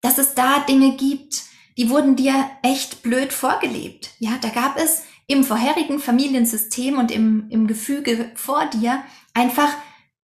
dass 0.00 0.18
es 0.18 0.34
da 0.34 0.58
Dinge 0.60 0.96
gibt, 0.96 1.44
die 1.78 1.88
wurden 1.88 2.16
dir 2.16 2.50
echt 2.62 3.02
blöd 3.02 3.32
vorgelebt. 3.32 4.10
Ja, 4.18 4.32
da 4.40 4.48
gab 4.48 4.76
es 4.76 5.04
im 5.26 5.44
vorherigen 5.44 5.98
Familiensystem 5.98 6.98
und 6.98 7.10
im, 7.10 7.48
im 7.50 7.66
Gefüge 7.66 8.30
vor 8.34 8.66
dir 8.66 9.02
einfach 9.34 9.68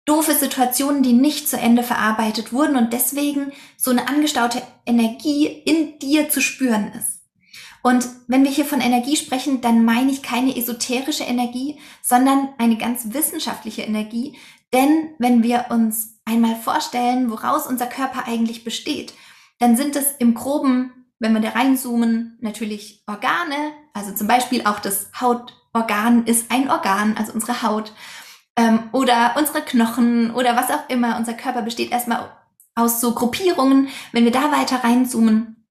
doofe 0.06 0.34
Situationen, 0.34 1.04
die 1.04 1.14
nicht 1.14 1.48
zu 1.48 1.58
Ende 1.58 1.84
verarbeitet 1.84 2.52
wurden 2.52 2.76
und 2.76 2.94
deswegen 2.94 3.52
so 3.78 3.92
eine 3.92 4.08
angestaute 4.08 4.62
Energie 4.86 5.46
in 5.46 6.00
dir 6.00 6.30
zu 6.30 6.42
spüren 6.42 6.92
ist. 6.98 7.20
Und 7.82 8.10
wenn 8.28 8.44
wir 8.44 8.52
hier 8.52 8.66
von 8.66 8.82
Energie 8.82 9.16
sprechen, 9.16 9.62
dann 9.62 9.86
meine 9.86 10.12
ich 10.12 10.22
keine 10.22 10.58
esoterische 10.58 11.24
Energie, 11.24 11.80
sondern 12.02 12.50
eine 12.58 12.78
ganz 12.78 13.14
wissenschaftliche 13.14 13.84
Energie. 13.84 14.38
Denn 14.74 15.12
wenn 15.18 15.44
wir 15.44 15.68
uns 15.70 16.20
einmal 16.26 16.56
vorstellen, 16.56 17.32
woraus 17.32 17.68
unser 17.68 17.88
Körper 17.88 18.28
eigentlich 18.28 18.64
besteht, 18.64 19.14
dann 19.60 19.78
sind 19.78 19.96
es 19.96 20.14
im 20.20 20.34
groben 20.34 20.99
wenn 21.20 21.34
wir 21.34 21.42
da 21.42 21.50
reinzoomen, 21.50 22.38
natürlich 22.42 23.04
Organe, 23.08 23.74
also 23.94 24.14
zum 24.14 24.28
Beispiel 24.28 24.66
auch 24.66 24.80
das 24.80 25.12
Hautorgan 25.20 26.26
ist 26.26 26.52
ein 26.52 26.70
Organ, 26.70 27.16
also 27.18 27.34
unsere 27.34 27.62
Haut 27.62 27.92
ähm, 28.56 28.90
oder 28.94 29.36
unsere 29.38 29.62
Knochen 29.62 30.32
oder 30.32 30.56
was 30.56 30.70
auch 30.70 30.90
immer. 30.90 31.18
Unser 31.18 31.34
Körper 31.34 31.62
besteht 31.62 31.92
erstmal 31.92 32.32
aus 32.76 33.02
so 33.02 33.14
Gruppierungen. 33.14 33.90
Wenn 34.12 34.24
wir 34.24 34.32
da 34.32 34.52
weiter 34.52 34.84
reinzoomen, 34.84 35.66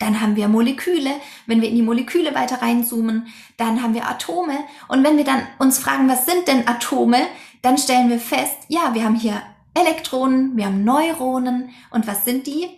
dann 0.00 0.20
haben 0.20 0.36
wir 0.36 0.48
Moleküle. 0.48 1.10
Wenn 1.46 1.60
wir 1.60 1.68
in 1.68 1.76
die 1.76 1.82
Moleküle 1.82 2.34
weiter 2.34 2.60
reinzoomen, 2.60 3.28
dann 3.56 3.82
haben 3.82 3.94
wir 3.94 4.08
Atome. 4.08 4.58
Und 4.88 5.04
wenn 5.04 5.16
wir 5.16 5.24
dann 5.24 5.46
uns 5.58 5.78
fragen, 5.78 6.08
was 6.08 6.26
sind 6.26 6.48
denn 6.48 6.66
Atome, 6.68 7.26
dann 7.62 7.78
stellen 7.78 8.08
wir 8.08 8.18
fest, 8.18 8.56
ja, 8.68 8.94
wir 8.94 9.04
haben 9.04 9.16
hier 9.16 9.42
Elektronen, 9.74 10.56
wir 10.56 10.66
haben 10.66 10.84
Neuronen. 10.84 11.70
Und 11.90 12.06
was 12.06 12.24
sind 12.24 12.46
die? 12.46 12.68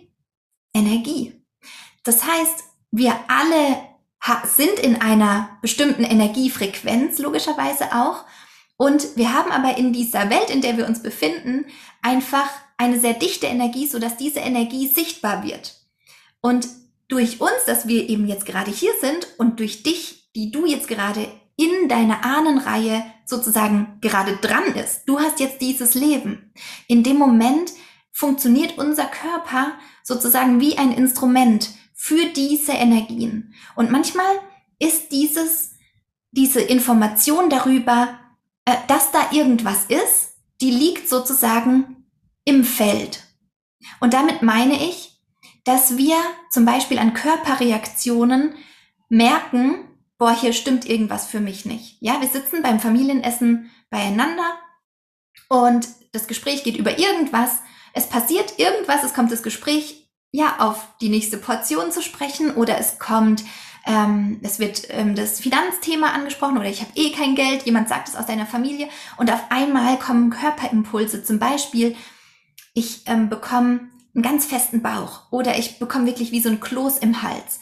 Energie. 0.73 1.40
Das 2.03 2.25
heißt, 2.25 2.63
wir 2.91 3.13
alle 3.27 3.77
sind 4.45 4.79
in 4.79 5.01
einer 5.01 5.57
bestimmten 5.61 6.03
Energiefrequenz, 6.03 7.19
logischerweise 7.19 7.95
auch. 7.95 8.25
Und 8.77 9.15
wir 9.15 9.33
haben 9.33 9.51
aber 9.51 9.77
in 9.77 9.93
dieser 9.93 10.29
Welt, 10.29 10.49
in 10.49 10.61
der 10.61 10.77
wir 10.77 10.87
uns 10.87 11.01
befinden, 11.01 11.65
einfach 12.01 12.49
eine 12.77 12.99
sehr 12.99 13.13
dichte 13.13 13.47
Energie, 13.47 13.87
so 13.87 13.99
dass 13.99 14.17
diese 14.17 14.39
Energie 14.39 14.87
sichtbar 14.87 15.43
wird. 15.43 15.75
Und 16.41 16.67
durch 17.07 17.41
uns, 17.41 17.65
dass 17.65 17.87
wir 17.87 18.09
eben 18.09 18.27
jetzt 18.27 18.45
gerade 18.45 18.71
hier 18.71 18.93
sind 18.99 19.27
und 19.37 19.59
durch 19.59 19.83
dich, 19.83 20.31
die 20.35 20.51
du 20.51 20.65
jetzt 20.65 20.87
gerade 20.87 21.27
in 21.57 21.89
deiner 21.89 22.25
Ahnenreihe 22.25 23.03
sozusagen 23.25 23.99
gerade 24.01 24.37
dran 24.37 24.65
ist. 24.75 25.03
Du 25.05 25.19
hast 25.19 25.39
jetzt 25.39 25.61
dieses 25.61 25.93
Leben. 25.93 26.53
In 26.87 27.03
dem 27.03 27.17
Moment 27.17 27.71
funktioniert 28.11 28.77
unser 28.77 29.05
Körper 29.05 29.73
sozusagen 30.03 30.59
wie 30.59 30.77
ein 30.77 30.91
Instrument 30.91 31.69
für 32.03 32.25
diese 32.29 32.71
Energien. 32.71 33.53
Und 33.75 33.91
manchmal 33.91 34.39
ist 34.79 35.11
dieses, 35.11 35.75
diese 36.31 36.59
Information 36.59 37.47
darüber, 37.51 38.17
äh, 38.65 38.75
dass 38.87 39.11
da 39.11 39.31
irgendwas 39.31 39.85
ist, 39.85 40.31
die 40.61 40.71
liegt 40.71 41.07
sozusagen 41.07 42.07
im 42.43 42.63
Feld. 42.63 43.23
Und 43.99 44.15
damit 44.15 44.41
meine 44.41 44.83
ich, 44.83 45.21
dass 45.63 45.95
wir 45.95 46.15
zum 46.49 46.65
Beispiel 46.65 46.97
an 46.97 47.13
Körperreaktionen 47.13 48.55
merken, 49.09 49.87
boah, 50.17 50.35
hier 50.35 50.53
stimmt 50.53 50.89
irgendwas 50.89 51.27
für 51.27 51.39
mich 51.39 51.65
nicht. 51.65 51.97
Ja, 51.99 52.19
wir 52.19 52.29
sitzen 52.29 52.63
beim 52.63 52.79
Familienessen 52.79 53.69
beieinander 53.91 54.55
und 55.49 55.87
das 56.13 56.25
Gespräch 56.25 56.63
geht 56.63 56.77
über 56.77 56.97
irgendwas. 56.97 57.59
Es 57.93 58.09
passiert 58.09 58.57
irgendwas, 58.57 59.03
es 59.03 59.13
kommt 59.13 59.31
das 59.31 59.43
Gespräch 59.43 60.00
ja 60.31 60.55
auf 60.59 60.87
die 61.01 61.09
nächste 61.09 61.37
Portion 61.37 61.91
zu 61.91 62.01
sprechen 62.01 62.55
oder 62.55 62.77
es 62.77 62.99
kommt, 62.99 63.43
ähm, 63.85 64.39
es 64.43 64.59
wird 64.59 64.87
ähm, 64.89 65.15
das 65.15 65.39
Finanzthema 65.39 66.11
angesprochen 66.11 66.57
oder 66.57 66.69
ich 66.69 66.81
habe 66.81 66.91
eh 66.95 67.11
kein 67.11 67.35
Geld, 67.35 67.63
jemand 67.63 67.89
sagt 67.89 68.07
es 68.07 68.15
aus 68.15 68.27
deiner 68.27 68.45
Familie 68.45 68.87
und 69.17 69.31
auf 69.31 69.43
einmal 69.49 69.97
kommen 69.99 70.29
Körperimpulse, 70.29 71.23
zum 71.23 71.39
Beispiel 71.39 71.95
ich 72.73 73.03
ähm, 73.07 73.29
bekomme 73.29 73.89
einen 74.13 74.23
ganz 74.23 74.45
festen 74.45 74.81
Bauch 74.81 75.31
oder 75.31 75.57
ich 75.57 75.79
bekomme 75.79 76.05
wirklich 76.05 76.31
wie 76.31 76.41
so 76.41 76.49
ein 76.49 76.59
Kloß 76.59 76.99
im 76.99 77.23
Hals 77.23 77.59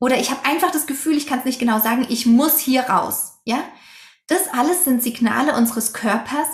oder 0.00 0.18
ich 0.18 0.30
habe 0.30 0.44
einfach 0.44 0.70
das 0.70 0.86
Gefühl, 0.86 1.16
ich 1.16 1.26
kann 1.26 1.40
es 1.40 1.44
nicht 1.44 1.60
genau 1.60 1.78
sagen, 1.78 2.06
ich 2.08 2.26
muss 2.26 2.58
hier 2.58 2.82
raus, 2.82 3.40
ja? 3.44 3.62
Das 4.26 4.48
alles 4.48 4.84
sind 4.84 5.02
Signale 5.02 5.54
unseres 5.56 5.92
Körpers, 5.92 6.48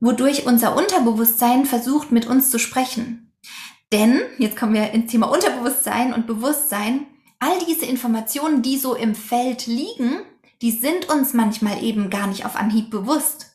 wodurch 0.00 0.46
unser 0.46 0.74
Unterbewusstsein 0.74 1.66
versucht, 1.66 2.10
mit 2.12 2.26
uns 2.26 2.50
zu 2.50 2.58
sprechen. 2.58 3.29
Denn, 3.92 4.20
jetzt 4.38 4.56
kommen 4.56 4.74
wir 4.74 4.92
ins 4.92 5.10
Thema 5.10 5.26
Unterbewusstsein 5.30 6.14
und 6.14 6.26
Bewusstsein, 6.26 7.06
all 7.40 7.58
diese 7.68 7.86
Informationen, 7.86 8.62
die 8.62 8.78
so 8.78 8.94
im 8.94 9.14
Feld 9.14 9.66
liegen, 9.66 10.20
die 10.62 10.70
sind 10.70 11.08
uns 11.08 11.32
manchmal 11.32 11.82
eben 11.82 12.10
gar 12.10 12.26
nicht 12.26 12.44
auf 12.44 12.54
Anhieb 12.54 12.90
bewusst. 12.90 13.50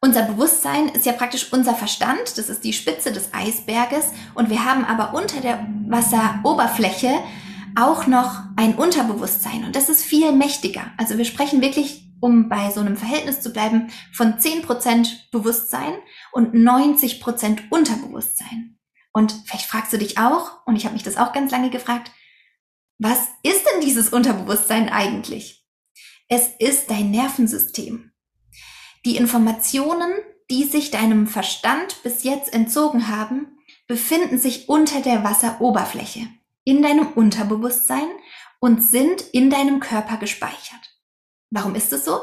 Unser 0.00 0.22
Bewusstsein 0.22 0.88
ist 0.88 1.06
ja 1.06 1.12
praktisch 1.12 1.52
unser 1.52 1.74
Verstand, 1.74 2.36
das 2.36 2.48
ist 2.48 2.64
die 2.64 2.72
Spitze 2.72 3.12
des 3.12 3.32
Eisberges 3.32 4.06
und 4.34 4.50
wir 4.50 4.64
haben 4.64 4.84
aber 4.84 5.14
unter 5.14 5.40
der 5.40 5.64
Wasseroberfläche 5.86 7.22
auch 7.78 8.06
noch 8.06 8.42
ein 8.56 8.74
Unterbewusstsein 8.74 9.64
und 9.64 9.76
das 9.76 9.88
ist 9.88 10.02
viel 10.02 10.32
mächtiger. 10.32 10.86
Also 10.96 11.18
wir 11.18 11.24
sprechen 11.24 11.60
wirklich, 11.60 12.04
um 12.22 12.48
bei 12.48 12.70
so 12.70 12.80
einem 12.80 12.96
Verhältnis 12.96 13.40
zu 13.40 13.52
bleiben, 13.52 13.90
von 14.12 14.34
10% 14.34 15.30
Bewusstsein 15.32 15.94
und 16.30 16.54
90% 16.54 17.68
Unterbewusstsein. 17.68 18.78
Und 19.12 19.34
vielleicht 19.44 19.66
fragst 19.66 19.92
du 19.92 19.98
dich 19.98 20.18
auch, 20.18 20.64
und 20.64 20.76
ich 20.76 20.84
habe 20.84 20.94
mich 20.94 21.02
das 21.02 21.16
auch 21.16 21.32
ganz 21.32 21.50
lange 21.50 21.68
gefragt, 21.68 22.12
was 22.98 23.18
ist 23.42 23.66
denn 23.66 23.80
dieses 23.80 24.10
Unterbewusstsein 24.10 24.88
eigentlich? 24.88 25.66
Es 26.28 26.48
ist 26.60 26.90
dein 26.90 27.10
Nervensystem. 27.10 28.12
Die 29.04 29.16
Informationen, 29.16 30.12
die 30.48 30.64
sich 30.64 30.92
deinem 30.92 31.26
Verstand 31.26 32.04
bis 32.04 32.22
jetzt 32.22 32.54
entzogen 32.54 33.08
haben, 33.08 33.58
befinden 33.88 34.38
sich 34.38 34.68
unter 34.68 35.00
der 35.00 35.24
Wasseroberfläche 35.24 36.28
in 36.64 36.82
deinem 36.82 37.08
Unterbewusstsein 37.08 38.08
und 38.60 38.80
sind 38.80 39.22
in 39.32 39.50
deinem 39.50 39.80
Körper 39.80 40.18
gespeichert. 40.18 40.91
Warum 41.52 41.74
ist 41.74 41.92
es 41.92 42.06
so? 42.06 42.18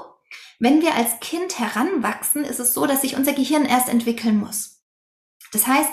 Wenn 0.58 0.82
wir 0.82 0.96
als 0.96 1.20
Kind 1.22 1.60
heranwachsen, 1.60 2.44
ist 2.44 2.60
es 2.60 2.74
so, 2.74 2.88
dass 2.88 3.02
sich 3.02 3.15
unser 3.15 3.34
Gehirn 3.34 3.63
erst 3.63 3.88
entwickeln 3.88 4.39
muss. 4.39 4.82
Das 5.52 5.68
heißt, 5.68 5.92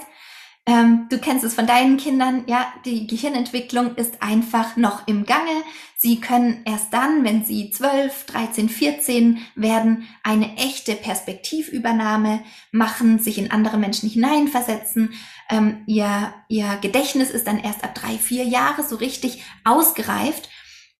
ähm, 0.64 1.06
du 1.10 1.18
kennst 1.18 1.44
es 1.44 1.54
von 1.54 1.66
deinen 1.66 1.98
Kindern, 1.98 2.44
ja, 2.46 2.66
die 2.86 3.06
Gehirnentwicklung 3.06 3.94
ist 3.96 4.22
einfach 4.22 4.76
noch 4.76 5.06
im 5.06 5.26
Gange. 5.26 5.62
Sie 5.98 6.18
können 6.18 6.62
erst 6.64 6.92
dann, 6.94 7.24
wenn 7.24 7.44
sie 7.44 7.70
12, 7.70 8.24
13, 8.24 8.68
14 8.70 9.38
werden, 9.54 10.08
eine 10.24 10.56
echte 10.56 10.94
Perspektivübernahme 10.94 12.42
machen, 12.72 13.18
sich 13.18 13.38
in 13.38 13.50
andere 13.50 13.76
Menschen 13.76 14.08
hineinversetzen. 14.08 15.12
Ähm, 15.50 15.82
ihr, 15.86 16.32
ihr 16.48 16.78
Gedächtnis 16.80 17.30
ist 17.30 17.46
dann 17.46 17.60
erst 17.60 17.84
ab 17.84 17.94
drei, 17.94 18.16
vier 18.16 18.44
Jahre 18.44 18.82
so 18.82 18.96
richtig 18.96 19.44
ausgereift. 19.62 20.48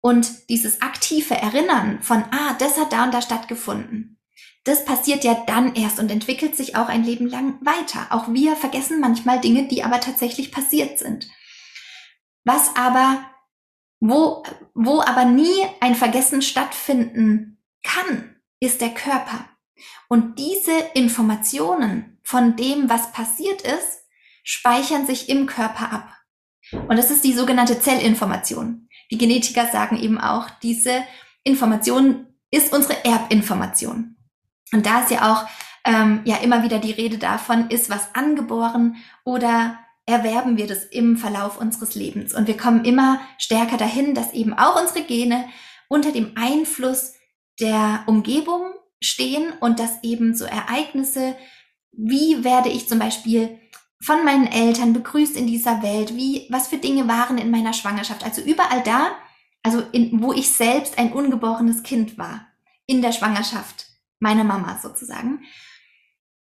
Und 0.07 0.49
dieses 0.51 0.83
aktive 0.83 1.35
Erinnern 1.35 2.01
von, 2.01 2.23
ah, 2.31 2.55
das 2.59 2.79
hat 2.79 2.93
da 2.93 3.05
und 3.05 3.13
da 3.13 3.21
stattgefunden 3.21 4.17
das 4.67 4.85
passiert 4.85 5.23
ja 5.23 5.45
dann 5.47 5.77
erst 5.77 6.01
und 6.01 6.11
entwickelt 6.11 6.57
sich 6.57 6.75
auch 6.75 6.89
ein 6.89 7.05
Leben 7.05 7.29
lang 7.29 7.65
weiter. 7.65 8.09
Auch 8.11 8.33
wir 8.33 8.57
vergessen 8.57 8.99
manchmal 8.99 9.41
Dinge, 9.41 9.69
die 9.69 9.85
aber 9.85 10.01
tatsächlich 10.01 10.51
passiert 10.51 10.99
sind. 10.99 11.29
Was 12.45 12.75
aber, 12.75 13.25
wo, 14.01 14.43
wo 14.75 15.01
aber 15.01 15.25
nie 15.25 15.65
ein 15.81 15.95
Vergessen 15.95 16.43
stattfinden 16.43 17.63
kann, 17.85 18.35
ist 18.59 18.81
der 18.81 18.91
Körper. 18.91 19.49
Und 20.09 20.41
diese 20.41 20.77
Informationen 20.95 22.19
von 22.25 22.57
dem, 22.57 22.89
was 22.89 23.13
passiert 23.13 23.63
ist, 23.63 24.05
speichern 24.43 25.07
sich 25.07 25.29
im 25.29 25.47
Körper 25.47 25.93
ab. 25.93 26.13
Und 26.89 26.97
das 26.97 27.13
ist 27.13 27.23
die 27.23 27.35
sogenannte 27.35 27.79
Zellinformation. 27.79 28.86
Die 29.11 29.19
Genetiker 29.19 29.67
sagen 29.67 29.97
eben 29.97 30.19
auch, 30.19 30.51
diese 30.63 31.03
Information 31.45 32.27
ist 32.51 32.73
unsere 32.73 33.05
Erbinformation. 33.05 34.17
Und 34.73 34.87
da 34.87 35.03
ist 35.03 35.11
ja 35.11 35.33
auch 35.33 35.49
ähm, 35.85 36.21
ja 36.25 36.37
immer 36.37 36.63
wieder 36.63 36.79
die 36.79 36.93
Rede 36.93 37.19
davon, 37.19 37.71
ist 37.71 37.89
was 37.89 38.15
angeboren 38.15 38.97
oder 39.25 39.79
erwerben 40.07 40.57
wir 40.57 40.67
das 40.67 40.85
im 40.85 41.17
Verlauf 41.17 41.61
unseres 41.61 41.95
Lebens. 41.95 42.35
Und 42.35 42.47
wir 42.47 42.57
kommen 42.57 42.85
immer 42.85 43.21
stärker 43.39 43.77
dahin, 43.77 44.15
dass 44.15 44.33
eben 44.33 44.55
auch 44.55 44.81
unsere 44.81 45.05
Gene 45.05 45.47
unter 45.89 46.13
dem 46.13 46.33
Einfluss 46.37 47.15
der 47.61 48.05
Umgebung 48.07 48.63
stehen 49.01 49.53
und 49.61 49.79
dass 49.79 50.03
eben 50.03 50.35
so 50.35 50.45
Ereignisse, 50.45 51.37
wie 51.93 52.45
werde 52.45 52.69
ich 52.69 52.89
zum 52.89 52.99
Beispiel 52.99 53.59
von 54.01 54.25
meinen 54.25 54.47
Eltern 54.47 54.93
begrüßt 54.93 55.37
in 55.37 55.47
dieser 55.47 55.83
Welt, 55.83 56.15
wie, 56.17 56.47
was 56.51 56.69
für 56.69 56.79
Dinge 56.79 57.09
waren 57.09 57.39
in 57.39 57.51
meiner 57.51 57.73
Schwangerschaft, 57.73 58.25
also 58.25 58.43
überall 58.43 58.83
da, 58.83 59.13
also 59.63 59.81
in, 59.93 60.23
wo 60.23 60.33
ich 60.33 60.53
selbst 60.53 60.99
ein 60.99 61.13
ungeborenes 61.13 61.83
Kind 61.83 62.19
war, 62.19 62.47
in 62.87 63.03
der 63.03 63.13
Schwangerschaft, 63.13 63.87
meiner 64.21 64.45
Mama 64.45 64.79
sozusagen. 64.83 65.41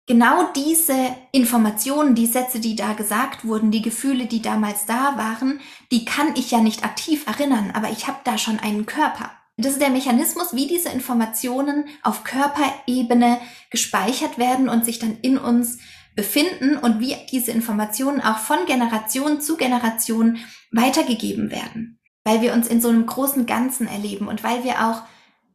Genau 0.06 0.52
diese 0.52 1.16
Informationen, 1.32 2.14
die 2.14 2.26
Sätze, 2.26 2.60
die 2.60 2.76
da 2.76 2.92
gesagt 2.92 3.46
wurden, 3.46 3.70
die 3.70 3.80
Gefühle, 3.80 4.26
die 4.26 4.42
damals 4.42 4.84
da 4.84 5.16
waren, 5.16 5.60
die 5.90 6.04
kann 6.04 6.36
ich 6.36 6.50
ja 6.50 6.60
nicht 6.60 6.84
aktiv 6.84 7.26
erinnern, 7.26 7.70
aber 7.72 7.90
ich 7.90 8.06
habe 8.06 8.18
da 8.24 8.36
schon 8.36 8.58
einen 8.58 8.84
Körper. 8.84 9.30
Das 9.56 9.72
ist 9.72 9.80
der 9.80 9.90
Mechanismus, 9.90 10.54
wie 10.54 10.66
diese 10.66 10.88
Informationen 10.88 11.84
auf 12.02 12.24
Körperebene 12.24 13.38
gespeichert 13.70 14.36
werden 14.36 14.68
und 14.68 14.84
sich 14.84 14.98
dann 14.98 15.18
in 15.22 15.38
uns 15.38 15.78
befinden 16.14 16.76
und 16.76 17.00
wie 17.00 17.16
diese 17.30 17.50
Informationen 17.50 18.20
auch 18.20 18.38
von 18.38 18.66
Generation 18.66 19.40
zu 19.40 19.56
Generation 19.56 20.38
weitergegeben 20.70 21.50
werden, 21.50 21.98
weil 22.24 22.40
wir 22.40 22.52
uns 22.52 22.68
in 22.68 22.80
so 22.80 22.88
einem 22.88 23.06
großen 23.06 23.46
Ganzen 23.46 23.86
erleben 23.86 24.28
und 24.28 24.44
weil 24.44 24.64
wir 24.64 24.86
auch 24.86 25.02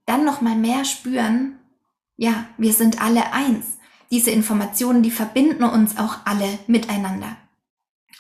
dann 0.05 0.25
noch 0.25 0.41
mal 0.41 0.55
mehr 0.55 0.85
spüren, 0.85 1.59
ja, 2.17 2.45
wir 2.57 2.73
sind 2.73 3.01
alle 3.01 3.31
eins. 3.31 3.77
Diese 4.11 4.31
Informationen, 4.31 5.03
die 5.03 5.11
verbinden 5.11 5.63
uns 5.63 5.97
auch 5.97 6.17
alle 6.25 6.47
miteinander. 6.67 7.37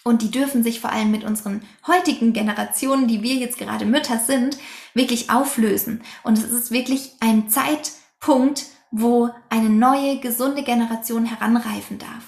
Und 0.03 0.21
die 0.21 0.31
dürfen 0.31 0.63
sich 0.63 0.79
vor 0.79 0.91
allem 0.91 1.11
mit 1.11 1.23
unseren 1.23 1.61
heutigen 1.85 2.31
Generationen, 2.31 3.07
die 3.07 3.21
wir 3.21 3.35
jetzt 3.35 3.57
gerade 3.57 3.85
Mütter 3.85 4.17
sind, 4.17 4.57
wirklich 4.93 5.29
auflösen. 5.29 6.01
Und 6.23 6.37
es 6.37 6.45
ist 6.45 6.71
wirklich 6.71 7.13
ein 7.19 7.49
Zeitpunkt, 7.49 8.65
wo 8.91 9.29
eine 9.49 9.69
neue, 9.69 10.19
gesunde 10.19 10.63
Generation 10.63 11.25
heranreifen 11.25 11.99
darf. 11.99 12.23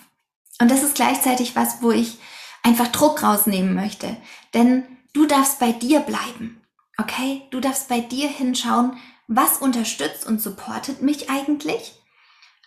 Und 0.59 0.69
das 0.69 0.83
ist 0.83 0.95
gleichzeitig 0.95 1.55
was, 1.55 1.81
wo 1.81 1.91
ich 1.91 2.19
einfach 2.63 2.87
Druck 2.87 3.23
rausnehmen 3.23 3.73
möchte. 3.73 4.15
Denn 4.53 4.85
du 5.13 5.25
darfst 5.25 5.59
bei 5.59 5.71
dir 5.71 6.01
bleiben. 6.01 6.61
Okay? 6.97 7.43
Du 7.51 7.59
darfst 7.59 7.89
bei 7.89 7.99
dir 7.99 8.29
hinschauen, 8.29 8.97
was 9.27 9.57
unterstützt 9.57 10.27
und 10.27 10.41
supportet 10.41 11.01
mich 11.01 11.29
eigentlich 11.29 11.95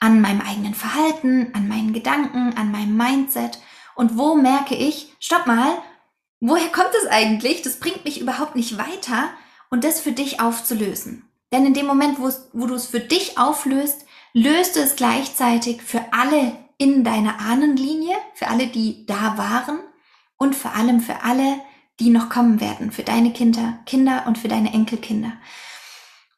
an 0.00 0.20
meinem 0.20 0.40
eigenen 0.40 0.74
Verhalten, 0.74 1.50
an 1.54 1.68
meinen 1.68 1.92
Gedanken, 1.92 2.54
an 2.56 2.72
meinem 2.72 2.96
Mindset 2.96 3.58
und 3.94 4.18
wo 4.18 4.34
merke 4.34 4.74
ich, 4.74 5.14
stopp 5.20 5.46
mal, 5.46 5.78
woher 6.40 6.68
kommt 6.68 6.94
es 7.02 7.08
eigentlich? 7.08 7.62
Das 7.62 7.78
bringt 7.80 8.04
mich 8.04 8.20
überhaupt 8.20 8.56
nicht 8.56 8.76
weiter 8.76 9.30
und 9.70 9.84
das 9.84 10.00
für 10.00 10.12
dich 10.12 10.40
aufzulösen. 10.40 11.28
Denn 11.54 11.66
in 11.66 11.74
dem 11.74 11.86
Moment, 11.86 12.18
wo 12.18 12.66
du 12.66 12.74
es 12.74 12.86
für 12.86 12.98
dich 12.98 13.38
auflöst, 13.38 14.06
löst 14.32 14.76
es 14.76 14.96
gleichzeitig 14.96 15.82
für 15.82 16.04
alle 16.10 16.50
in 16.78 17.04
deiner 17.04 17.38
Ahnenlinie, 17.38 18.16
für 18.34 18.48
alle, 18.48 18.66
die 18.66 19.06
da 19.06 19.38
waren 19.38 19.78
und 20.36 20.56
vor 20.56 20.74
allem 20.74 20.98
für 20.98 21.22
alle, 21.22 21.60
die 22.00 22.10
noch 22.10 22.28
kommen 22.28 22.60
werden, 22.60 22.90
für 22.90 23.04
deine 23.04 23.32
Kinder, 23.32 23.78
Kinder 23.86 24.24
und 24.26 24.36
für 24.36 24.48
deine 24.48 24.72
Enkelkinder. 24.72 25.32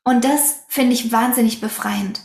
Und 0.05 0.23
das 0.23 0.67
finde 0.69 0.93
ich 0.93 1.13
wahnsinnig 1.13 1.63
befreiend. 1.63 2.21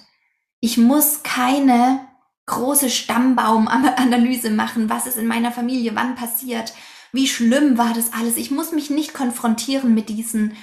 Ich 0.59 0.77
muss 0.77 1.23
keine 1.23 2.05
große 2.45 2.89
Stammbaumanalyse 2.89 4.49
machen, 4.49 4.89
was 4.89 5.07
ist 5.07 5.17
in 5.17 5.27
meiner 5.27 5.53
Familie, 5.53 5.95
wann 5.95 6.15
passiert, 6.15 6.73
wie 7.13 7.29
schlimm 7.29 7.77
war 7.77 7.93
das 7.93 8.11
alles. 8.11 8.35
Ich 8.35 8.51
muss 8.51 8.73
mich 8.73 8.89
nicht 8.89 9.13
konfrontieren 9.13 9.93
mit 9.93 10.09
diesen 10.09 10.57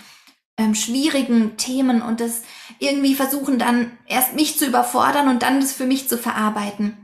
ähm, 0.58 0.74
schwierigen 0.74 1.56
Themen 1.56 2.02
und 2.02 2.20
das 2.20 2.42
irgendwie 2.78 3.14
versuchen 3.14 3.58
dann 3.58 3.92
erst 4.06 4.34
mich 4.34 4.58
zu 4.58 4.66
überfordern 4.66 5.28
und 5.28 5.42
dann 5.42 5.60
das 5.60 5.72
für 5.72 5.86
mich 5.86 6.08
zu 6.08 6.18
verarbeiten, 6.18 6.96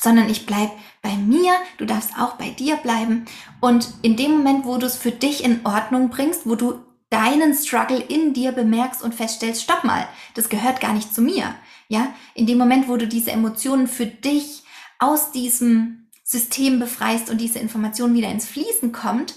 sondern 0.00 0.30
ich 0.30 0.46
bleib 0.46 0.70
bei 1.02 1.14
mir, 1.16 1.52
du 1.76 1.84
darfst 1.84 2.12
auch 2.18 2.34
bei 2.34 2.48
dir 2.48 2.76
bleiben 2.76 3.26
und 3.60 3.88
in 4.02 4.16
dem 4.16 4.32
Moment, 4.38 4.64
wo 4.64 4.78
du 4.78 4.86
es 4.86 4.96
für 4.96 5.10
dich 5.10 5.44
in 5.44 5.66
Ordnung 5.66 6.08
bringst, 6.08 6.48
wo 6.48 6.54
du 6.54 6.80
deinen 7.10 7.54
Struggle 7.54 8.00
in 8.00 8.32
dir 8.32 8.52
bemerkst 8.52 9.02
und 9.02 9.14
feststellst, 9.14 9.62
stopp 9.62 9.84
mal, 9.84 10.08
das 10.34 10.48
gehört 10.48 10.80
gar 10.80 10.92
nicht 10.92 11.14
zu 11.14 11.20
mir. 11.20 11.54
Ja, 11.88 12.12
in 12.34 12.46
dem 12.46 12.58
Moment, 12.58 12.88
wo 12.88 12.96
du 12.96 13.06
diese 13.06 13.30
Emotionen 13.30 13.86
für 13.86 14.06
dich 14.06 14.62
aus 14.98 15.30
diesem 15.32 16.08
System 16.24 16.78
befreist 16.78 17.28
und 17.28 17.40
diese 17.40 17.58
Information 17.58 18.14
wieder 18.14 18.30
ins 18.30 18.46
Fließen 18.46 18.92
kommt, 18.92 19.34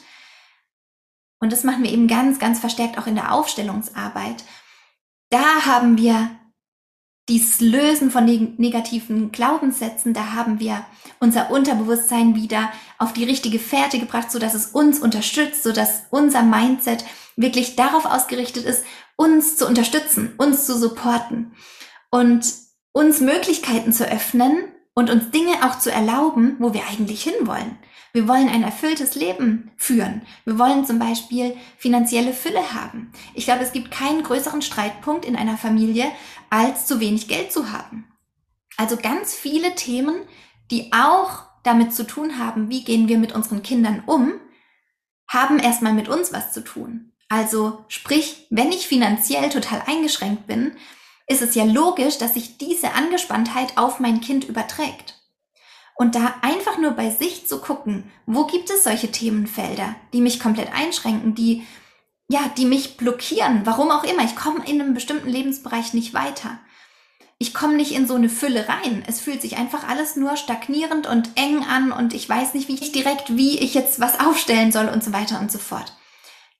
und 1.40 1.52
das 1.52 1.64
machen 1.64 1.84
wir 1.84 1.92
eben 1.92 2.08
ganz, 2.08 2.40
ganz 2.40 2.60
verstärkt 2.60 2.98
auch 2.98 3.08
in 3.08 3.16
der 3.16 3.34
Aufstellungsarbeit, 3.34 4.44
da 5.30 5.66
haben 5.66 5.98
wir 5.98 6.32
dieses 7.30 7.60
Lösen 7.60 8.10
von 8.10 8.24
negativen 8.26 9.32
Glaubenssätzen, 9.32 10.14
da 10.14 10.34
haben 10.34 10.60
wir 10.60 10.86
unser 11.20 11.52
Unterbewusstsein 11.52 12.36
wieder 12.36 12.72
auf 13.00 13.12
die 13.12 13.26
richtige 13.26 13.60
Fährte 13.60 14.00
gebracht, 14.00 14.32
so 14.32 14.40
dass 14.40 14.54
es 14.54 14.68
uns 14.68 15.00
unterstützt, 15.00 15.64
so 15.64 15.74
dass 15.74 16.04
unser 16.10 16.44
Mindset 16.44 17.04
wirklich 17.36 17.76
darauf 17.76 18.06
ausgerichtet 18.06 18.64
ist, 18.64 18.86
uns 19.18 19.58
zu 19.58 19.68
unterstützen, 19.68 20.36
uns 20.38 20.66
zu 20.66 20.78
supporten 20.78 21.52
und 22.12 22.46
uns 22.94 23.20
Möglichkeiten 23.20 23.92
zu 23.92 24.10
öffnen 24.10 24.72
und 24.94 25.10
uns 25.10 25.30
Dinge 25.32 25.66
auch 25.66 25.80
zu 25.80 25.92
erlauben, 25.92 26.56
wo 26.60 26.74
wir 26.74 26.84
eigentlich 26.90 27.24
hinwollen. 27.24 27.78
Wir 28.14 28.28
wollen 28.28 28.50
ein 28.50 28.64
erfülltes 28.64 29.16
Leben 29.16 29.72
führen. 29.78 30.22
Wir 30.46 30.58
wollen 30.58 30.86
zum 30.86 31.00
Beispiel 31.00 31.56
finanzielle 31.78 32.34
Fülle 32.34 32.74
haben. 32.74 33.12
Ich 33.34 33.46
glaube, 33.46 33.64
es 33.64 33.74
gibt 33.74 33.92
keinen 33.92 34.24
größeren 34.24 34.62
Streitpunkt 34.62 35.26
in 35.26 35.36
einer 35.36 35.58
Familie, 35.58 36.06
als 36.50 36.86
zu 36.86 37.00
wenig 37.00 37.28
Geld 37.28 37.52
zu 37.52 37.72
haben. 37.72 38.06
Also 38.78 38.98
ganz 38.98 39.34
viele 39.34 39.76
Themen, 39.76 40.16
die 40.72 40.92
auch 40.94 41.44
damit 41.64 41.94
zu 41.94 42.06
tun 42.06 42.38
haben, 42.38 42.70
wie 42.70 42.84
gehen 42.84 43.08
wir 43.08 43.18
mit 43.18 43.34
unseren 43.34 43.62
Kindern 43.62 44.04
um, 44.06 44.34
haben 45.28 45.60
erstmal 45.60 45.94
mit 45.94 46.08
uns 46.08 46.32
was 46.32 46.54
zu 46.54 46.64
tun. 46.64 47.12
Also 47.30 47.84
sprich, 47.90 48.48
wenn 48.50 48.70
ich 48.70 48.88
finanziell 48.88 49.50
total 49.50 49.84
eingeschränkt 49.86 50.48
bin, 50.48 50.72
ist 51.28 51.42
es 51.42 51.56
ja 51.56 51.66
logisch, 51.66 52.18
dass 52.18 52.36
sich 52.36 52.58
diese 52.58 52.94
Angespanntheit 52.94 53.78
auf 53.78 54.00
mein 54.00 54.22
Kind 54.22 54.46
überträgt. 54.46 55.17
Und 55.98 56.14
da 56.14 56.36
einfach 56.44 56.78
nur 56.78 56.92
bei 56.92 57.10
sich 57.10 57.48
zu 57.48 57.60
gucken, 57.60 58.12
wo 58.28 58.46
gibt 58.46 58.70
es 58.70 58.84
solche 58.84 59.12
Themenfelder, 59.12 59.96
die 60.14 60.22
mich 60.22 60.40
komplett 60.40 60.72
einschränken, 60.72 61.34
die, 61.34 61.66
ja, 62.30 62.52
die 62.56 62.66
mich 62.66 62.98
blockieren, 62.98 63.62
warum 63.66 63.90
auch 63.90 64.04
immer. 64.04 64.24
Ich 64.24 64.36
komme 64.36 64.64
in 64.68 64.80
einem 64.80 64.94
bestimmten 64.94 65.28
Lebensbereich 65.28 65.96
nicht 65.96 66.14
weiter. 66.14 66.60
Ich 67.40 67.54
komme 67.54 67.76
nicht 67.76 67.94
in 67.94 68.08
so 68.08 68.14
eine 68.14 68.30
Fülle 68.30 68.70
rein. 68.70 69.04
Es 69.08 69.20
fühlt 69.20 69.42
sich 69.42 69.58
einfach 69.58 69.88
alles 69.88 70.16
nur 70.16 70.38
stagnierend 70.38 71.08
und 71.08 71.32
eng 71.36 71.64
an 71.66 71.92
und 71.92 72.14
ich 72.14 72.30
weiß 72.30 72.54
nicht, 72.54 72.68
wie 72.68 72.76
ich 72.76 72.92
direkt, 72.92 73.36
wie 73.36 73.58
ich 73.58 73.74
jetzt 73.74 74.00
was 74.00 74.20
aufstellen 74.20 74.72
soll 74.72 74.90
und 74.90 75.04
so 75.04 75.14
weiter 75.14 75.40
und 75.40 75.52
so 75.52 75.58
fort. 75.58 75.96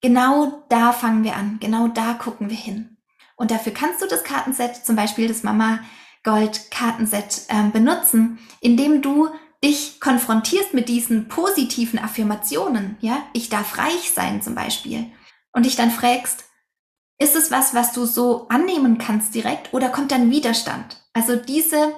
Genau 0.02 0.64
da 0.70 0.94
fangen 0.94 1.24
wir 1.24 1.36
an. 1.36 1.58
Genau 1.60 1.88
da 1.88 2.14
gucken 2.14 2.50
wir 2.50 2.58
hin. 2.58 2.98
Und 3.36 3.52
dafür 3.52 3.72
kannst 3.72 4.02
du 4.02 4.08
das 4.08 4.24
Kartenset, 4.24 4.84
zum 4.84 4.96
Beispiel 4.96 5.28
das 5.28 5.44
Mama 5.44 5.80
Gold 6.28 6.72
Kartenset, 6.72 7.44
äh, 7.48 7.70
benutzen, 7.72 8.38
indem 8.60 9.02
du 9.02 9.30
dich 9.64 10.02
konfrontierst 10.02 10.74
mit 10.74 10.90
diesen 10.90 11.30
positiven 11.30 12.00
Affirmationen. 12.00 12.98
Ja, 13.00 13.24
ich 13.32 13.48
darf 13.48 13.78
reich 13.78 14.12
sein 14.14 14.42
zum 14.42 14.54
Beispiel. 14.54 15.06
Und 15.54 15.66
dich 15.66 15.78
dann 15.78 15.90
fragst, 15.90 16.44
ist 17.18 17.38
es 17.38 17.50
was, 17.50 17.74
was 17.74 17.94
du 17.94 18.06
so 18.06 18.50
annehmen 18.50 18.98
kannst 18.98 19.36
direkt 19.36 19.74
oder 19.74 19.88
kommt 19.88 20.12
dann 20.12 20.30
Widerstand? 20.30 21.02
Also 21.14 21.38
diese 21.38 21.96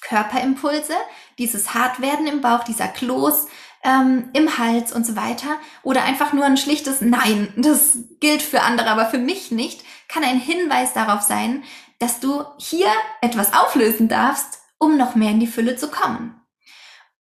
Körperimpulse, 0.00 0.94
dieses 1.38 1.74
Hartwerden 1.74 2.28
im 2.28 2.42
Bauch, 2.42 2.62
dieser 2.62 2.86
Kloß 2.86 3.48
ähm, 3.82 4.30
im 4.32 4.58
Hals 4.58 4.92
und 4.92 5.04
so 5.04 5.16
weiter 5.16 5.58
oder 5.82 6.04
einfach 6.04 6.32
nur 6.32 6.44
ein 6.44 6.56
schlichtes 6.56 7.00
Nein, 7.00 7.52
das 7.56 7.98
gilt 8.20 8.42
für 8.42 8.62
andere, 8.62 8.90
aber 8.90 9.06
für 9.06 9.18
mich 9.18 9.50
nicht, 9.50 9.82
kann 10.06 10.22
ein 10.22 10.38
Hinweis 10.38 10.92
darauf 10.92 11.22
sein, 11.22 11.64
dass 12.00 12.18
du 12.18 12.44
hier 12.58 12.88
etwas 13.20 13.52
auflösen 13.52 14.08
darfst, 14.08 14.58
um 14.78 14.96
noch 14.96 15.14
mehr 15.14 15.30
in 15.30 15.38
die 15.38 15.46
Fülle 15.46 15.76
zu 15.76 15.88
kommen. 15.88 16.40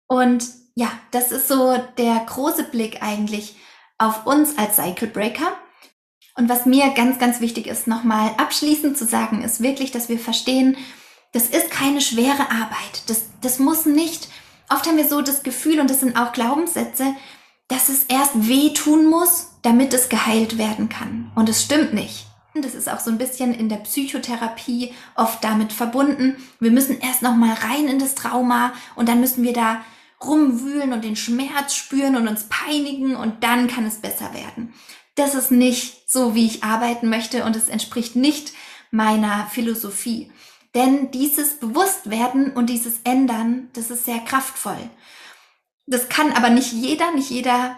Und 0.07 0.45
ja, 0.75 0.91
das 1.11 1.31
ist 1.31 1.47
so 1.47 1.77
der 1.97 2.23
große 2.27 2.65
Blick 2.65 3.01
eigentlich 3.01 3.55
auf 3.97 4.27
uns 4.27 4.57
als 4.57 4.75
Cycle 4.75 5.07
Breaker. 5.07 5.53
Und 6.37 6.49
was 6.49 6.65
mir 6.65 6.89
ganz, 6.89 7.17
ganz 7.17 7.39
wichtig 7.39 7.65
ist, 7.65 7.87
nochmal 7.87 8.31
abschließend 8.37 8.97
zu 8.97 9.05
sagen, 9.05 9.41
ist 9.41 9.63
wirklich, 9.63 9.91
dass 9.91 10.09
wir 10.09 10.19
verstehen, 10.19 10.77
das 11.31 11.47
ist 11.47 11.71
keine 11.71 12.01
schwere 12.01 12.51
Arbeit. 12.51 13.07
Das, 13.07 13.23
das 13.41 13.57
muss 13.59 13.85
nicht, 13.85 14.27
oft 14.69 14.85
haben 14.85 14.97
wir 14.97 15.07
so 15.07 15.21
das 15.21 15.43
Gefühl, 15.43 15.79
und 15.79 15.89
das 15.89 16.01
sind 16.01 16.17
auch 16.17 16.33
Glaubenssätze, 16.33 17.15
dass 17.69 17.87
es 17.87 18.03
erst 18.03 18.47
weh 18.47 18.73
tun 18.73 19.05
muss, 19.09 19.53
damit 19.61 19.93
es 19.93 20.09
geheilt 20.09 20.57
werden 20.57 20.89
kann. 20.89 21.31
Und 21.35 21.47
es 21.47 21.63
stimmt 21.63 21.93
nicht. 21.93 22.27
Das 22.61 22.73
ist 22.73 22.89
auch 22.89 22.99
so 22.99 23.11
ein 23.11 23.17
bisschen 23.17 23.53
in 23.53 23.67
der 23.67 23.77
Psychotherapie 23.77 24.93
oft 25.15 25.43
damit 25.43 25.73
verbunden. 25.73 26.37
Wir 26.59 26.71
müssen 26.71 26.99
erst 26.99 27.21
noch 27.21 27.35
mal 27.35 27.53
rein 27.53 27.87
in 27.87 27.99
das 27.99 28.15
Trauma 28.15 28.73
und 28.95 29.09
dann 29.09 29.19
müssen 29.19 29.43
wir 29.43 29.53
da 29.53 29.83
rumwühlen 30.23 30.93
und 30.93 31.03
den 31.03 31.17
Schmerz 31.17 31.75
spüren 31.75 32.15
und 32.15 32.27
uns 32.27 32.45
peinigen 32.47 33.15
und 33.15 33.43
dann 33.43 33.67
kann 33.67 33.85
es 33.85 33.97
besser 33.97 34.33
werden. 34.33 34.73
Das 35.15 35.35
ist 35.35 35.51
nicht 35.51 36.09
so, 36.09 36.33
wie 36.35 36.45
ich 36.45 36.63
arbeiten 36.63 37.09
möchte 37.09 37.43
und 37.43 37.55
es 37.55 37.69
entspricht 37.69 38.15
nicht 38.15 38.53
meiner 38.91 39.47
Philosophie. 39.47 40.31
Denn 40.73 41.11
dieses 41.11 41.59
Bewusstwerden 41.59 42.51
und 42.51 42.69
dieses 42.69 42.99
Ändern, 43.03 43.69
das 43.73 43.91
ist 43.91 44.05
sehr 44.05 44.19
kraftvoll. 44.19 44.89
Das 45.87 46.09
kann 46.09 46.33
aber 46.33 46.49
nicht 46.49 46.73
jeder, 46.73 47.11
nicht 47.11 47.29
jeder 47.29 47.77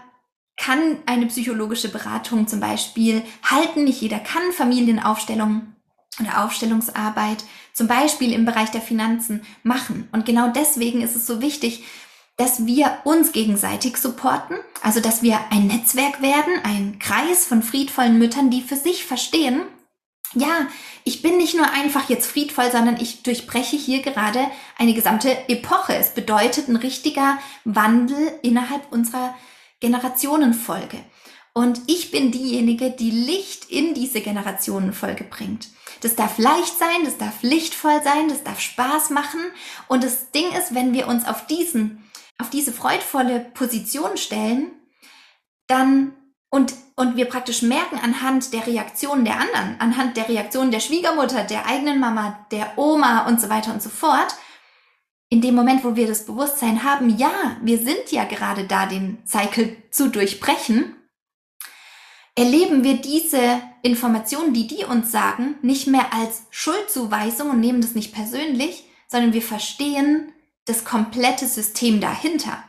kann 0.58 0.98
eine 1.06 1.28
psychologische 1.28 1.90
Beratung 1.90 2.48
zum 2.48 2.60
Beispiel 2.60 3.22
halten. 3.44 3.84
Nicht 3.84 4.02
jeder 4.02 4.20
kann 4.20 4.52
Familienaufstellung 4.52 5.74
oder 6.20 6.44
Aufstellungsarbeit 6.44 7.44
zum 7.74 7.88
Beispiel 7.88 8.34
im 8.34 8.46
Bereich 8.46 8.72
der 8.72 8.82
Finanzen 8.82 9.42
machen. 9.64 10.10
Und 10.12 10.26
genau 10.26 10.50
deswegen 10.50 11.02
ist 11.02 11.16
es 11.16 11.28
so 11.28 11.42
wichtig, 11.42 11.84
dass 12.38 12.66
wir 12.66 13.00
uns 13.04 13.32
gegenseitig 13.32 13.98
supporten, 13.98 14.58
also 14.84 15.00
dass 15.00 15.24
wir 15.24 15.40
ein 15.52 15.68
Netzwerk 15.68 16.22
werden, 16.22 16.54
ein 16.64 17.00
Kreis 17.00 17.46
von 17.46 17.64
friedvollen 17.64 18.18
Müttern, 18.18 18.50
die 18.50 18.62
für 18.62 18.76
sich 18.76 19.06
verstehen, 19.06 19.64
ja, 20.34 20.68
ich 21.04 21.22
bin 21.22 21.38
nicht 21.38 21.56
nur 21.56 21.72
einfach 21.72 22.10
jetzt 22.10 22.28
friedvoll, 22.28 22.70
sondern 22.70 23.00
ich 23.00 23.24
durchbreche 23.24 23.78
hier 23.78 24.02
gerade 24.02 24.46
eine 24.78 24.94
gesamte 24.94 25.30
Epoche. 25.48 25.96
Es 25.96 26.10
bedeutet 26.14 26.68
ein 26.68 26.76
richtiger 26.76 27.40
Wandel 27.64 28.34
innerhalb 28.42 28.92
unserer 28.92 29.34
Generationenfolge. 29.80 31.04
Und 31.54 31.82
ich 31.88 32.12
bin 32.12 32.32
diejenige, 32.32 32.92
die 32.92 33.12
Licht 33.12 33.70
in 33.70 33.94
diese 33.94 34.22
Generationenfolge 34.22 35.24
bringt. 35.24 35.70
Das 36.02 36.16
darf 36.16 36.38
leicht 36.38 36.78
sein, 36.78 37.04
das 37.04 37.18
darf 37.18 37.42
lichtvoll 37.42 38.02
sein, 38.04 38.30
das 38.30 38.44
darf 38.44 38.60
Spaß 38.60 39.10
machen. 39.10 39.40
Und 39.88 40.04
das 40.04 40.32
Ding 40.32 40.52
ist, 40.52 40.76
wenn 40.76 40.94
wir 40.94 41.08
uns 41.08 41.26
auf 41.26 41.48
diesen 41.48 42.04
auf 42.40 42.50
diese 42.50 42.72
freudvolle 42.72 43.40
Position 43.40 44.18
stellen, 44.18 44.72
dann 45.68 46.14
und, 46.50 46.74
und 46.96 47.18
wir 47.18 47.26
praktisch 47.26 47.62
merken 47.62 48.00
anhand 48.02 48.54
der 48.54 48.66
Reaktionen 48.66 49.26
der 49.26 49.36
anderen, 49.36 49.76
anhand 49.80 50.16
der 50.16 50.30
Reaktionen 50.30 50.72
der 50.72 50.80
Schwiegermutter, 50.80 51.44
der 51.44 51.66
eigenen 51.66 52.00
Mama, 52.00 52.46
der 52.52 52.78
Oma 52.78 53.28
und 53.28 53.42
so 53.42 53.50
weiter 53.50 53.74
und 53.74 53.82
so 53.82 53.90
fort, 53.90 54.36
in 55.30 55.42
dem 55.42 55.56
Moment, 55.56 55.84
wo 55.84 55.96
wir 55.96 56.08
das 56.08 56.26
Bewusstsein 56.26 56.84
haben, 56.84 57.18
ja, 57.18 57.58
wir 57.62 57.78
sind 57.78 58.12
ja 58.12 58.24
gerade 58.24 58.64
da, 58.64 58.86
den 58.86 59.20
Cycle 59.26 59.76
zu 59.92 60.10
durchbrechen, 60.10 60.96
erleben 62.36 62.84
wir 62.84 63.02
diese 63.02 63.62
Informationen, 63.82 64.54
die 64.54 64.68
die 64.68 64.86
uns 64.86 65.12
sagen, 65.12 65.56
nicht 65.62 65.88
mehr 65.88 66.14
als 66.14 66.44
Schuldzuweisung 66.50 67.50
und 67.50 67.60
nehmen 67.60 67.82
das 67.82 67.96
nicht 67.96 68.14
persönlich, 68.14 68.86
sondern 69.08 69.34
wir 69.34 69.42
verstehen 69.42 70.32
das 70.66 70.86
komplette 70.86 71.48
System 71.48 72.00
dahinter. 72.00 72.64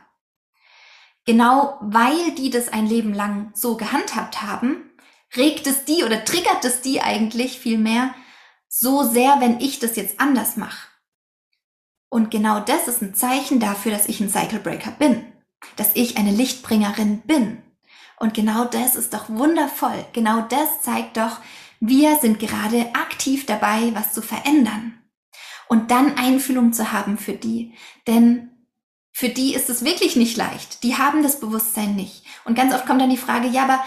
Genau 1.25 1.77
weil 1.81 2.31
die 2.31 2.49
das 2.49 2.69
ein 2.69 2.87
Leben 2.87 3.13
lang 3.13 3.51
so 3.53 3.77
gehandhabt 3.77 4.41
haben, 4.41 4.89
regt 5.35 5.67
es 5.67 5.85
die 5.85 6.03
oder 6.03 6.25
triggert 6.25 6.65
es 6.65 6.81
die 6.81 7.01
eigentlich 7.01 7.59
viel 7.59 7.77
mehr 7.77 8.15
so 8.67 9.03
sehr, 9.03 9.39
wenn 9.39 9.59
ich 9.59 9.79
das 9.79 9.95
jetzt 9.95 10.19
anders 10.19 10.57
mache. 10.57 10.88
Und 12.09 12.31
genau 12.31 12.59
das 12.59 12.87
ist 12.87 13.01
ein 13.01 13.13
Zeichen 13.13 13.59
dafür, 13.59 13.91
dass 13.91 14.07
ich 14.07 14.19
ein 14.19 14.29
Cycle 14.29 14.59
Breaker 14.59 14.91
bin, 14.91 15.23
dass 15.75 15.91
ich 15.93 16.17
eine 16.17 16.31
Lichtbringerin 16.31 17.21
bin. 17.21 17.61
Und 18.17 18.33
genau 18.33 18.65
das 18.65 18.95
ist 18.95 19.13
doch 19.13 19.29
wundervoll. 19.29 20.05
Genau 20.13 20.41
das 20.41 20.81
zeigt 20.81 21.17
doch, 21.17 21.39
wir 21.79 22.17
sind 22.17 22.39
gerade 22.39 22.93
aktiv 22.93 23.45
dabei, 23.45 23.91
was 23.93 24.13
zu 24.13 24.21
verändern. 24.21 24.95
Und 25.67 25.91
dann 25.91 26.17
Einfühlung 26.17 26.73
zu 26.73 26.91
haben 26.91 27.17
für 27.17 27.33
die. 27.33 27.73
Denn 28.07 28.49
für 29.13 29.29
die 29.29 29.53
ist 29.53 29.69
es 29.69 29.85
wirklich 29.85 30.15
nicht 30.15 30.35
leicht. 30.35 30.83
Die 30.83 30.97
haben 30.97 31.23
das 31.23 31.39
Bewusstsein 31.39 31.95
nicht. 31.95 32.23
Und 32.43 32.55
ganz 32.55 32.73
oft 32.73 32.85
kommt 32.85 33.01
dann 33.01 33.09
die 33.09 33.17
Frage, 33.17 33.47
ja, 33.47 33.63
aber 33.63 33.83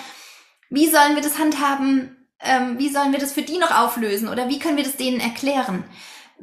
wie 0.70 0.88
sollen 0.88 1.14
wir 1.14 1.22
das 1.22 1.38
handhaben? 1.38 2.16
Ähm, 2.40 2.78
wie 2.78 2.88
sollen 2.88 3.12
wir 3.12 3.18
das 3.18 3.32
für 3.32 3.42
die 3.42 3.58
noch 3.58 3.70
auflösen? 3.70 4.28
Oder 4.28 4.48
wie 4.48 4.58
können 4.58 4.76
wir 4.76 4.84
das 4.84 4.96
denen 4.96 5.20
erklären? 5.20 5.84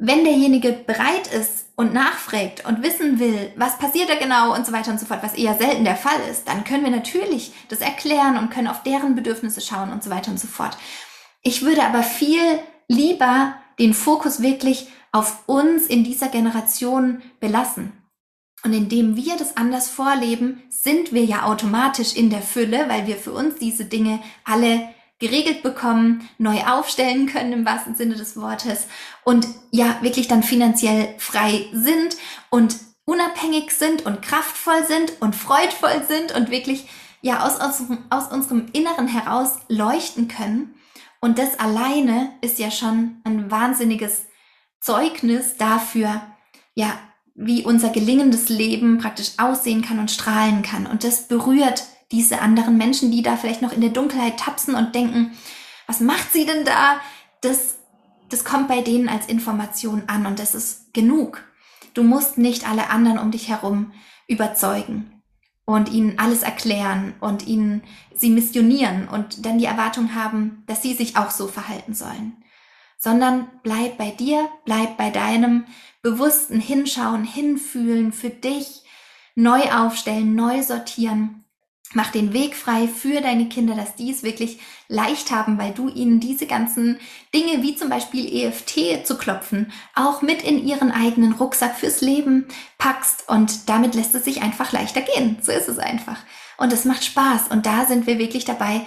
Wenn 0.02 0.24
derjenige 0.24 0.72
bereit 0.72 1.26
ist 1.26 1.66
und 1.76 1.92
nachfragt 1.92 2.64
und 2.66 2.82
wissen 2.82 3.18
will, 3.18 3.52
was 3.56 3.76
passiert 3.76 4.08
da 4.08 4.14
genau 4.14 4.54
und 4.54 4.64
so 4.64 4.72
weiter 4.72 4.90
und 4.90 4.98
so 4.98 5.04
fort, 5.04 5.22
was 5.22 5.34
eher 5.34 5.58
selten 5.58 5.84
der 5.84 5.94
Fall 5.94 6.18
ist, 6.30 6.48
dann 6.48 6.64
können 6.64 6.84
wir 6.84 6.90
natürlich 6.90 7.52
das 7.68 7.80
erklären 7.80 8.38
und 8.38 8.48
können 8.50 8.68
auf 8.68 8.82
deren 8.82 9.14
Bedürfnisse 9.14 9.60
schauen 9.60 9.92
und 9.92 10.02
so 10.02 10.08
weiter 10.08 10.30
und 10.30 10.40
so 10.40 10.46
fort. 10.48 10.78
Ich 11.42 11.60
würde 11.60 11.84
aber 11.84 12.02
viel 12.02 12.40
lieber 12.88 13.54
den 13.78 13.92
Fokus 13.92 14.40
wirklich 14.40 14.88
auf 15.12 15.46
uns 15.46 15.86
in 15.86 16.02
dieser 16.02 16.28
Generation 16.28 17.20
belassen. 17.38 17.92
Und 18.64 18.72
indem 18.72 19.16
wir 19.16 19.36
das 19.36 19.58
anders 19.58 19.90
vorleben, 19.90 20.62
sind 20.70 21.12
wir 21.12 21.24
ja 21.26 21.44
automatisch 21.44 22.16
in 22.16 22.30
der 22.30 22.42
Fülle, 22.42 22.88
weil 22.88 23.06
wir 23.06 23.16
für 23.16 23.32
uns 23.32 23.56
diese 23.56 23.84
Dinge 23.84 24.20
alle 24.44 24.88
geregelt 25.20 25.62
bekommen, 25.62 26.28
neu 26.38 26.62
aufstellen 26.64 27.26
können 27.26 27.52
im 27.52 27.66
wahrsten 27.66 27.94
Sinne 27.94 28.14
des 28.14 28.36
Wortes 28.36 28.86
und 29.24 29.46
ja, 29.70 29.98
wirklich 30.00 30.26
dann 30.26 30.42
finanziell 30.42 31.14
frei 31.18 31.66
sind 31.72 32.16
und 32.48 32.76
unabhängig 33.04 33.72
sind 33.72 34.06
und 34.06 34.22
kraftvoll 34.22 34.84
sind 34.86 35.20
und 35.20 35.36
freudvoll 35.36 36.04
sind 36.08 36.34
und 36.34 36.50
wirklich 36.50 36.88
ja 37.22 37.46
aus, 37.46 37.60
aus, 37.60 37.82
aus 38.08 38.32
unserem 38.32 38.66
Inneren 38.72 39.08
heraus 39.08 39.58
leuchten 39.68 40.26
können. 40.28 40.74
Und 41.20 41.38
das 41.38 41.58
alleine 41.58 42.32
ist 42.40 42.58
ja 42.58 42.70
schon 42.70 43.20
ein 43.24 43.50
wahnsinniges 43.50 44.26
Zeugnis 44.80 45.56
dafür, 45.58 46.22
ja, 46.74 46.98
wie 47.34 47.64
unser 47.64 47.90
gelingendes 47.90 48.48
Leben 48.48 48.98
praktisch 48.98 49.32
aussehen 49.38 49.82
kann 49.82 49.98
und 49.98 50.10
strahlen 50.10 50.62
kann. 50.62 50.86
Und 50.86 51.04
das 51.04 51.28
berührt 51.28 51.84
diese 52.12 52.40
anderen 52.40 52.76
Menschen, 52.76 53.10
die 53.10 53.22
da 53.22 53.36
vielleicht 53.36 53.62
noch 53.62 53.72
in 53.72 53.80
der 53.80 53.90
Dunkelheit 53.90 54.38
tapsen 54.38 54.74
und 54.74 54.94
denken, 54.94 55.36
was 55.86 56.00
macht 56.00 56.32
sie 56.32 56.44
denn 56.44 56.64
da? 56.64 57.00
Das, 57.40 57.76
das 58.28 58.44
kommt 58.44 58.68
bei 58.68 58.80
denen 58.80 59.08
als 59.08 59.26
Information 59.26 60.02
an 60.06 60.26
und 60.26 60.38
das 60.38 60.54
ist 60.54 60.92
genug. 60.92 61.42
Du 61.94 62.02
musst 62.02 62.38
nicht 62.38 62.68
alle 62.68 62.90
anderen 62.90 63.18
um 63.18 63.30
dich 63.30 63.48
herum 63.48 63.92
überzeugen 64.28 65.22
und 65.64 65.90
ihnen 65.90 66.18
alles 66.18 66.42
erklären 66.42 67.14
und 67.20 67.46
ihnen 67.46 67.82
sie 68.14 68.30
missionieren 68.30 69.08
und 69.08 69.44
dann 69.46 69.58
die 69.58 69.64
Erwartung 69.64 70.14
haben, 70.14 70.64
dass 70.66 70.82
sie 70.82 70.94
sich 70.94 71.16
auch 71.16 71.30
so 71.30 71.46
verhalten 71.46 71.94
sollen. 71.94 72.36
Sondern 72.98 73.48
bleib 73.62 73.96
bei 73.98 74.10
dir, 74.10 74.48
bleib 74.64 74.96
bei 74.96 75.10
deinem 75.10 75.64
bewussten 76.02 76.60
Hinschauen, 76.60 77.24
Hinfühlen 77.24 78.12
für 78.12 78.30
dich, 78.30 78.82
neu 79.34 79.62
aufstellen, 79.72 80.34
neu 80.34 80.62
sortieren 80.62 81.40
Mach 81.92 82.12
den 82.12 82.32
Weg 82.32 82.54
frei 82.54 82.86
für 82.86 83.20
deine 83.20 83.48
Kinder, 83.48 83.74
dass 83.74 83.96
die 83.96 84.12
es 84.12 84.22
wirklich 84.22 84.60
leicht 84.86 85.32
haben, 85.32 85.58
weil 85.58 85.72
du 85.72 85.88
ihnen 85.88 86.20
diese 86.20 86.46
ganzen 86.46 87.00
Dinge 87.34 87.62
wie 87.62 87.74
zum 87.74 87.88
Beispiel 87.88 88.32
EFT 88.32 89.04
zu 89.04 89.18
klopfen 89.18 89.72
auch 89.96 90.22
mit 90.22 90.42
in 90.42 90.64
ihren 90.64 90.92
eigenen 90.92 91.32
Rucksack 91.32 91.76
fürs 91.76 92.00
Leben 92.00 92.46
packst 92.78 93.28
und 93.28 93.68
damit 93.68 93.96
lässt 93.96 94.14
es 94.14 94.24
sich 94.24 94.40
einfach 94.40 94.70
leichter 94.70 95.00
gehen. 95.00 95.38
So 95.42 95.50
ist 95.50 95.68
es 95.68 95.80
einfach. 95.80 96.18
Und 96.58 96.72
es 96.72 96.84
macht 96.84 97.04
Spaß 97.04 97.48
und 97.48 97.66
da 97.66 97.86
sind 97.86 98.06
wir 98.06 98.18
wirklich 98.18 98.44
dabei, 98.44 98.82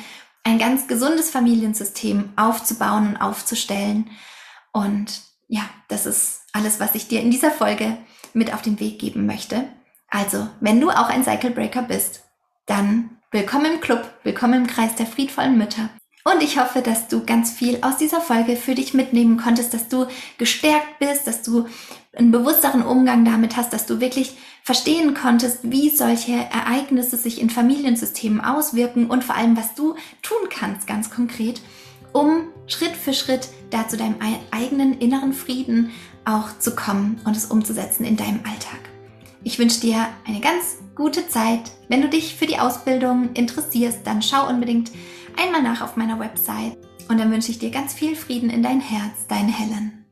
ein 0.46 0.58
ganz 0.58 0.88
gesundes 0.88 1.30
Familiensystem 1.30 2.32
aufzubauen 2.38 3.10
und 3.10 3.18
aufzustellen. 3.18 4.10
Und 4.72 5.22
ja, 5.48 5.64
das 5.90 6.06
ist 6.06 6.44
alles, 6.54 6.80
was 6.80 6.96
ich 6.96 7.10
dir 7.10 7.22
in 7.22 7.32
dieser 7.32 7.52
Folge 7.52 7.98
mit 8.34 8.54
auf 8.54 8.62
den 8.62 8.80
Weg 8.80 9.00
geben 9.00 9.26
möchte. 9.26 9.68
Also, 10.10 10.48
wenn 10.62 10.80
du 10.80 10.90
auch 10.90 11.10
ein 11.10 11.24
Cycle 11.24 11.52
Breaker 11.52 11.82
bist, 11.82 12.24
dann 12.66 13.18
willkommen 13.32 13.74
im 13.74 13.82
Club, 13.82 14.10
willkommen 14.24 14.54
im 14.54 14.68
Kreis 14.68 14.96
der 14.96 15.06
friedvollen 15.06 15.58
Mütter. 15.58 15.90
Und 16.24 16.42
ich 16.42 16.58
hoffe, 16.58 16.82
dass 16.82 17.10
du 17.10 17.26
ganz 17.26 17.52
viel 17.52 17.80
aus 17.82 17.98
dieser 17.98 18.22
Folge 18.22 18.56
für 18.56 18.76
dich 18.76 18.94
mitnehmen 18.94 19.38
konntest, 19.38 19.74
dass 19.74 19.90
du 19.90 20.08
gestärkt 20.38 21.00
bist, 21.00 21.28
dass 21.28 21.42
du 21.42 21.68
einen 22.16 22.32
bewussteren 22.32 22.82
Umgang 22.82 23.26
damit 23.26 23.58
hast, 23.58 23.74
dass 23.74 23.86
du 23.86 24.00
wirklich 24.00 24.38
verstehen 24.64 25.14
konntest, 25.14 25.60
wie 25.64 25.90
solche 25.90 26.32
Ereignisse 26.32 27.18
sich 27.18 27.42
in 27.42 27.50
Familiensystemen 27.50 28.40
auswirken 28.40 29.10
und 29.10 29.26
vor 29.26 29.36
allem, 29.36 29.58
was 29.58 29.76
du 29.76 29.96
tun 30.22 30.48
kannst, 30.50 30.88
ganz 30.88 31.10
konkret, 31.10 31.62
um 32.14 32.48
Schritt 32.68 32.96
für 32.96 33.14
Schritt 33.14 33.50
da 33.72 33.90
zu 33.90 33.98
deinem 33.98 34.16
eigenen 34.52 35.00
inneren 35.00 35.34
Frieden 35.34 35.92
auch 36.24 36.58
zu 36.60 36.74
kommen 36.74 37.20
und 37.26 37.36
es 37.36 37.48
umzusetzen 37.48 38.06
in 38.06 38.16
deinem 38.16 38.40
Alltag. 38.46 38.80
Ich 39.44 39.60
wünsche 39.60 39.82
dir 39.82 40.08
eine 40.26 40.40
ganz 40.40 40.78
gute 40.96 41.28
Zeit. 41.28 41.72
Wenn 41.90 42.02
du 42.02 42.10
dich 42.10 42.36
für 42.36 42.46
die 42.46 42.60
Ausbildung 42.60 43.34
interessierst, 43.34 44.00
dann 44.06 44.22
schau 44.22 44.48
unbedingt 44.48 44.92
einmal 45.42 45.62
nach 45.62 45.82
auf 45.82 45.96
meiner 45.96 46.20
Website. 46.20 46.78
Und 47.10 47.20
dann 47.20 47.32
wünsche 47.32 47.52
ich 47.52 47.60
dir 47.60 47.72
ganz 47.72 47.94
viel 47.94 48.16
Frieden 48.16 48.50
in 48.50 48.64
dein 48.64 48.80
Herz, 48.80 49.28
deine 49.28 49.52
Helen. 49.52 50.03